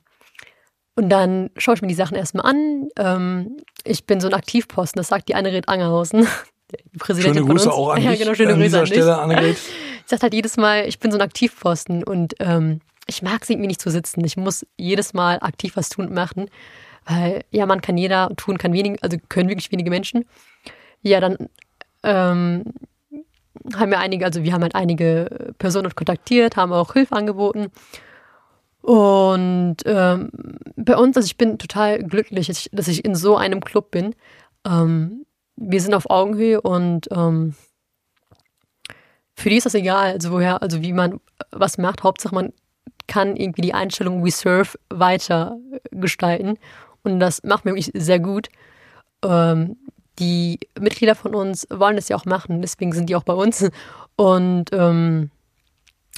Und 0.96 1.10
dann 1.10 1.50
schaue 1.58 1.76
ich 1.76 1.82
mir 1.82 1.88
die 1.88 1.94
Sachen 1.94 2.16
erstmal 2.16 2.46
an. 2.46 2.88
Ähm, 2.98 3.58
ich 3.84 4.06
bin 4.06 4.20
so 4.20 4.28
ein 4.28 4.34
Aktivposten, 4.34 5.00
das 5.00 5.08
sagt 5.08 5.30
die 5.30 5.36
Annegret 5.36 5.70
Angerhausen, 5.70 6.28
die 6.72 6.98
Präsidentin 6.98 7.44
schöne 7.44 7.54
Grüße 7.54 7.72
auch 7.72 7.90
an 7.90 7.96
dich, 8.02 8.06
ja, 8.06 8.16
genau, 8.16 8.34
schöne 8.34 8.54
an 8.54 8.60
Grüße 8.60 8.80
an 8.80 8.88
Stelle, 8.88 9.18
Annegret. 9.18 9.58
Ich 9.58 10.10
sage 10.10 10.24
halt 10.24 10.34
jedes 10.34 10.58
Mal, 10.58 10.88
ich 10.88 11.00
bin 11.00 11.12
so 11.12 11.18
ein 11.18 11.22
Aktivposten 11.22 12.04
und 12.04 12.34
ähm, 12.40 12.82
ich 13.08 13.22
mag 13.22 13.44
es 13.44 13.50
irgendwie 13.50 13.68
nicht 13.68 13.82
zu 13.82 13.90
sitzen. 13.90 14.24
Ich 14.24 14.38
muss 14.38 14.66
jedes 14.78 15.14
Mal 15.14 15.40
aktiv 15.42 15.76
was 15.76 15.90
tun 15.90 16.08
und 16.08 16.14
machen, 16.14 16.50
weil 17.06 17.44
ja, 17.52 17.66
man 17.66 17.82
kann 17.82 17.98
jeder 17.98 18.30
tun, 18.36 18.58
kann 18.58 18.74
wenig, 18.74 19.04
also 19.04 19.18
können 19.30 19.50
wirklich 19.50 19.72
wenige 19.72 19.90
Menschen. 19.90 20.26
Ja, 21.02 21.20
dann 21.20 21.50
ähm, 22.04 22.64
haben 23.76 23.92
wir 23.92 24.00
einige, 24.00 24.26
also 24.26 24.44
wir 24.44 24.54
haben 24.54 24.64
halt 24.64 24.76
einige 24.76 25.54
Personen 25.58 25.94
kontaktiert, 25.96 26.56
haben 26.56 26.74
auch 26.74 26.94
Hilfe 26.94 27.16
angeboten 27.16 27.72
und 28.84 29.78
ähm, 29.86 30.30
bei 30.76 30.98
uns, 30.98 31.16
also 31.16 31.26
ich 31.26 31.38
bin 31.38 31.58
total 31.58 32.04
glücklich, 32.04 32.70
dass 32.74 32.88
ich 32.90 33.06
in 33.06 33.16
so 33.16 33.38
einem 33.38 33.62
Club 33.62 33.92
bin. 33.92 34.14
Ähm, 34.68 35.26
wir 35.56 35.80
sind 35.80 35.94
auf 35.94 36.10
Augenhöhe 36.10 36.60
und 36.60 37.08
ähm, 37.10 37.56
für 39.36 39.50
die 39.50 39.56
ist 39.56 39.66
das 39.66 39.74
egal, 39.74 40.12
also 40.12 40.32
woher, 40.32 40.62
also 40.62 40.82
wie 40.82 40.92
man 40.92 41.22
was 41.52 41.78
macht. 41.78 42.04
Hauptsache 42.04 42.36
man 42.36 42.52
kann 43.08 43.36
irgendwie 43.36 43.62
die 43.62 43.74
Einstellung 43.74 44.24
We 44.26 44.32
Serve 44.32 44.78
weiter 44.90 45.58
gestalten 45.92 46.58
und 47.04 47.20
das 47.20 47.44
macht 47.44 47.66
mir 47.66 47.72
wirklich 47.72 47.92
sehr 47.94 48.20
gut. 48.20 48.50
Ähm, 49.24 49.78
die 50.20 50.60
Mitglieder 50.80 51.16
von 51.16 51.34
uns 51.34 51.68
wollen 51.70 51.96
das 51.96 52.10
ja 52.10 52.16
auch 52.16 52.26
machen, 52.26 52.62
deswegen 52.62 52.94
sind 52.94 53.10
die 53.10 53.16
auch 53.16 53.24
bei 53.24 53.34
uns 53.34 53.70
und 54.16 54.66
ähm, 54.72 55.32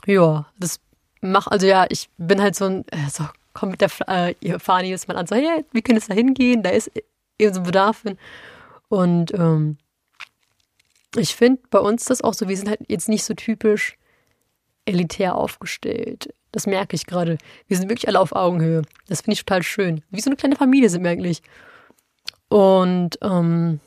ja, 0.06 0.45
das 0.58 0.80
mach, 1.21 1.48
also 1.48 1.65
ja, 1.65 1.86
ich 1.89 2.10
bin 2.17 2.41
halt 2.41 2.56
so 2.56 2.65
ein, 2.65 2.86
äh, 2.89 3.10
so, 3.10 3.26
komm 3.54 3.69
mit 3.69 3.82
der, 3.82 3.89
äh, 4.08 4.36
ihr 4.39 4.60
jedes 4.84 5.08
Mal 5.08 5.17
an, 5.17 5.28
so, 5.28 5.36
hey, 5.36 5.65
wie 5.71 5.82
können 5.82 5.98
es 5.98 6.08
da 6.08 6.13
hingehen? 6.13 6.63
Da 6.63 6.69
ist 6.69 6.91
eben 7.39 7.54
so 7.54 7.62
ein 7.62 7.65
Bedarf. 7.65 8.04
Hin. 8.04 8.17
Und 8.89 9.34
ähm, 9.34 9.78
ich 11.15 11.36
finde 11.36 11.62
bei 11.69 11.80
uns 11.80 12.06
das 12.06 12.21
auch 12.21 12.34
so, 12.34 12.48
wir 12.48 12.58
sind 12.58 12.69
halt 12.69 12.82
jetzt 12.88 13.10
nicht 13.10 13.24
so 13.24 13.34
typisch 13.34 13.98
elitär 14.86 15.36
aufgestellt. 15.36 16.34
Das 16.56 16.68
merke 16.68 16.96
ich 16.96 17.06
gerade. 17.06 17.38
Wir 17.68 17.76
sind 17.76 17.89
wirklich 17.89 18.08
alle 18.08 18.22
auf 18.22 18.34
Augenhöhe. 18.34 18.84
Das 19.10 19.20
finde 19.20 19.34
ich 19.34 19.39
total 19.39 19.62
schön. 19.62 20.02
Wie 20.10 20.22
so 20.22 20.30
eine 20.30 20.38
kleine 20.38 20.56
Familie 20.56 20.89
sind 20.89 21.04
wir 21.04 21.12
eigentlich. 21.12 21.41
Und 22.48 23.20
ähm, 23.22 23.82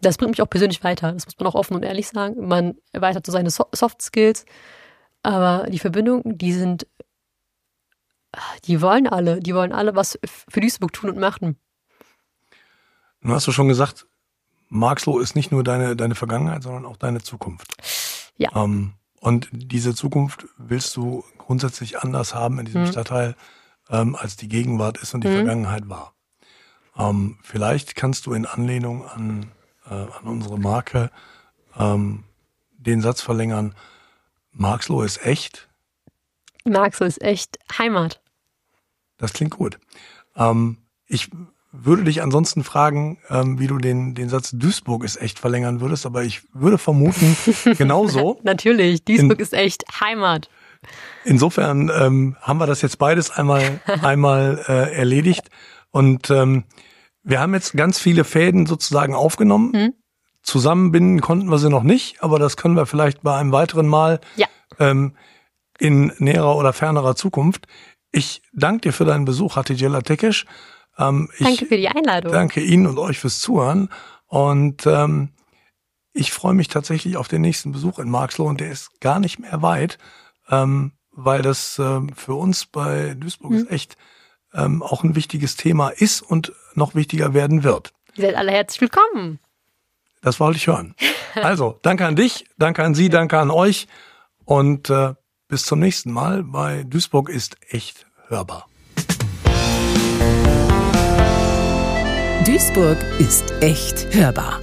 das 0.00 0.16
bringt 0.16 0.30
mich 0.30 0.40
auch 0.40 0.48
persönlich 0.48 0.82
weiter. 0.82 1.12
Das 1.12 1.26
muss 1.26 1.38
man 1.38 1.46
auch 1.46 1.54
offen 1.54 1.74
und 1.74 1.82
ehrlich 1.82 2.08
sagen. 2.08 2.48
Man 2.48 2.78
erweitert 2.92 3.26
so 3.26 3.32
seine 3.32 3.50
so 3.50 3.66
Soft 3.72 4.00
Skills. 4.00 4.46
Aber 5.22 5.66
die 5.68 5.78
Verbindungen, 5.78 6.38
die 6.38 6.54
sind, 6.54 6.86
die 8.64 8.80
wollen 8.80 9.06
alle, 9.06 9.40
die 9.40 9.54
wollen 9.54 9.74
alle 9.74 9.94
was 9.94 10.18
für 10.24 10.62
Duisburg 10.62 10.94
tun 10.94 11.10
und 11.10 11.18
machen. 11.18 11.58
Nun 13.20 13.34
hast 13.34 13.46
du 13.46 13.52
schon 13.52 13.68
gesagt, 13.68 14.06
Marxloh 14.70 15.18
ist 15.18 15.36
nicht 15.36 15.52
nur 15.52 15.64
deine, 15.64 15.96
deine 15.96 16.14
Vergangenheit, 16.14 16.62
sondern 16.62 16.86
auch 16.86 16.96
deine 16.96 17.20
Zukunft. 17.20 17.74
Ja. 18.38 18.56
Ähm, 18.56 18.94
und 19.20 19.48
diese 19.52 19.94
Zukunft 19.94 20.46
willst 20.56 20.96
du 20.96 21.24
grundsätzlich 21.38 21.98
anders 22.00 22.34
haben 22.34 22.58
in 22.58 22.66
diesem 22.66 22.82
mhm. 22.82 22.88
Stadtteil, 22.88 23.36
ähm, 23.90 24.16
als 24.16 24.36
die 24.36 24.48
Gegenwart 24.48 24.98
ist 24.98 25.14
und 25.14 25.24
die 25.24 25.28
mhm. 25.28 25.36
Vergangenheit 25.36 25.88
war. 25.88 26.14
Ähm, 26.96 27.38
vielleicht 27.42 27.94
kannst 27.94 28.26
du 28.26 28.32
in 28.32 28.46
Anlehnung 28.46 29.06
an, 29.06 29.52
äh, 29.86 29.94
an 29.94 30.24
unsere 30.24 30.58
Marke 30.58 31.10
ähm, 31.76 32.24
den 32.78 33.02
Satz 33.02 33.20
verlängern, 33.20 33.74
Marxloh 34.52 35.02
ist 35.02 35.24
echt. 35.24 35.68
Marxloh 36.64 37.06
ist 37.06 37.20
echt 37.22 37.58
Heimat. 37.78 38.20
Das 39.18 39.32
klingt 39.32 39.52
gut. 39.52 39.78
Ähm, 40.34 40.78
ich 41.06 41.30
würde 41.72 42.04
dich 42.04 42.22
ansonsten 42.22 42.64
fragen, 42.64 43.18
ähm, 43.28 43.58
wie 43.58 43.66
du 43.66 43.78
den, 43.78 44.14
den 44.14 44.28
Satz 44.28 44.50
Duisburg 44.52 45.04
ist 45.04 45.20
echt 45.20 45.38
verlängern 45.38 45.80
würdest, 45.80 46.04
aber 46.04 46.24
ich 46.24 46.42
würde 46.52 46.78
vermuten, 46.78 47.36
genauso. 47.78 48.40
Natürlich, 48.44 49.04
Duisburg 49.04 49.38
In, 49.38 49.42
ist 49.42 49.54
echt 49.54 49.84
Heimat. 50.00 50.50
Insofern 51.24 51.90
ähm, 51.94 52.36
haben 52.40 52.58
wir 52.58 52.66
das 52.66 52.82
jetzt 52.82 52.98
beides 52.98 53.30
einmal, 53.30 53.80
einmal 54.02 54.64
äh, 54.66 54.96
erledigt. 54.96 55.48
Und 55.90 56.30
ähm, 56.30 56.64
wir 57.22 57.40
haben 57.40 57.54
jetzt 57.54 57.76
ganz 57.76 57.98
viele 57.98 58.24
Fäden 58.24 58.66
sozusagen 58.66 59.14
aufgenommen. 59.14 59.72
Hm. 59.72 59.94
Zusammenbinden 60.42 61.20
konnten 61.20 61.50
wir 61.50 61.58
sie 61.58 61.68
noch 61.68 61.82
nicht, 61.82 62.22
aber 62.22 62.38
das 62.38 62.56
können 62.56 62.74
wir 62.74 62.86
vielleicht 62.86 63.22
bei 63.22 63.36
einem 63.36 63.52
weiteren 63.52 63.86
Mal 63.86 64.20
ja. 64.36 64.46
ähm, 64.78 65.14
in 65.78 66.12
näherer 66.18 66.56
oder 66.56 66.72
fernerer 66.72 67.14
Zukunft. 67.14 67.66
Ich 68.10 68.42
danke 68.52 68.88
dir 68.88 68.92
für 68.92 69.04
deinen 69.04 69.26
Besuch, 69.26 69.56
Hatidjela 69.56 70.00
Tekesh. 70.00 70.46
Ähm, 71.00 71.30
danke 71.38 71.66
für 71.66 71.76
die 71.76 71.88
Einladung. 71.88 72.32
Danke 72.32 72.60
Ihnen 72.60 72.86
und 72.86 72.98
euch 72.98 73.18
fürs 73.18 73.40
Zuhören. 73.40 73.88
Und 74.26 74.86
ähm, 74.86 75.30
ich 76.12 76.32
freue 76.32 76.54
mich 76.54 76.68
tatsächlich 76.68 77.16
auf 77.16 77.28
den 77.28 77.40
nächsten 77.40 77.72
Besuch 77.72 77.98
in 77.98 78.10
Marxloh 78.10 78.46
und 78.46 78.60
der 78.60 78.70
ist 78.70 79.00
gar 79.00 79.20
nicht 79.20 79.38
mehr 79.38 79.62
weit, 79.62 79.98
ähm, 80.50 80.92
weil 81.12 81.42
das 81.42 81.78
ähm, 81.78 82.10
für 82.14 82.34
uns 82.34 82.66
bei 82.66 83.14
Duisburg 83.14 83.52
mhm. 83.52 83.66
echt 83.68 83.96
ähm, 84.52 84.82
auch 84.82 85.04
ein 85.04 85.14
wichtiges 85.14 85.56
Thema 85.56 85.88
ist 85.88 86.22
und 86.22 86.52
noch 86.74 86.94
wichtiger 86.94 87.34
werden 87.34 87.62
wird. 87.64 87.92
Ihr 88.16 88.26
seid 88.26 88.34
alle 88.34 88.52
herzlich 88.52 88.80
willkommen. 88.80 89.38
Das 90.22 90.40
wollte 90.40 90.58
ich 90.58 90.66
hören. 90.66 90.94
Also, 91.36 91.78
danke 91.82 92.06
an 92.06 92.16
dich, 92.16 92.46
danke 92.58 92.82
an 92.82 92.96
Sie, 92.96 93.08
danke 93.08 93.38
an 93.38 93.52
euch 93.52 93.86
und 94.44 94.90
äh, 94.90 95.14
bis 95.46 95.64
zum 95.64 95.78
nächsten 95.78 96.10
Mal 96.10 96.42
bei 96.42 96.82
Duisburg 96.82 97.28
ist 97.28 97.56
echt 97.68 98.04
hörbar. 98.26 98.69
Duisburg 102.46 102.96
ist 103.18 103.52
echt 103.60 104.14
hörbar. 104.14 104.62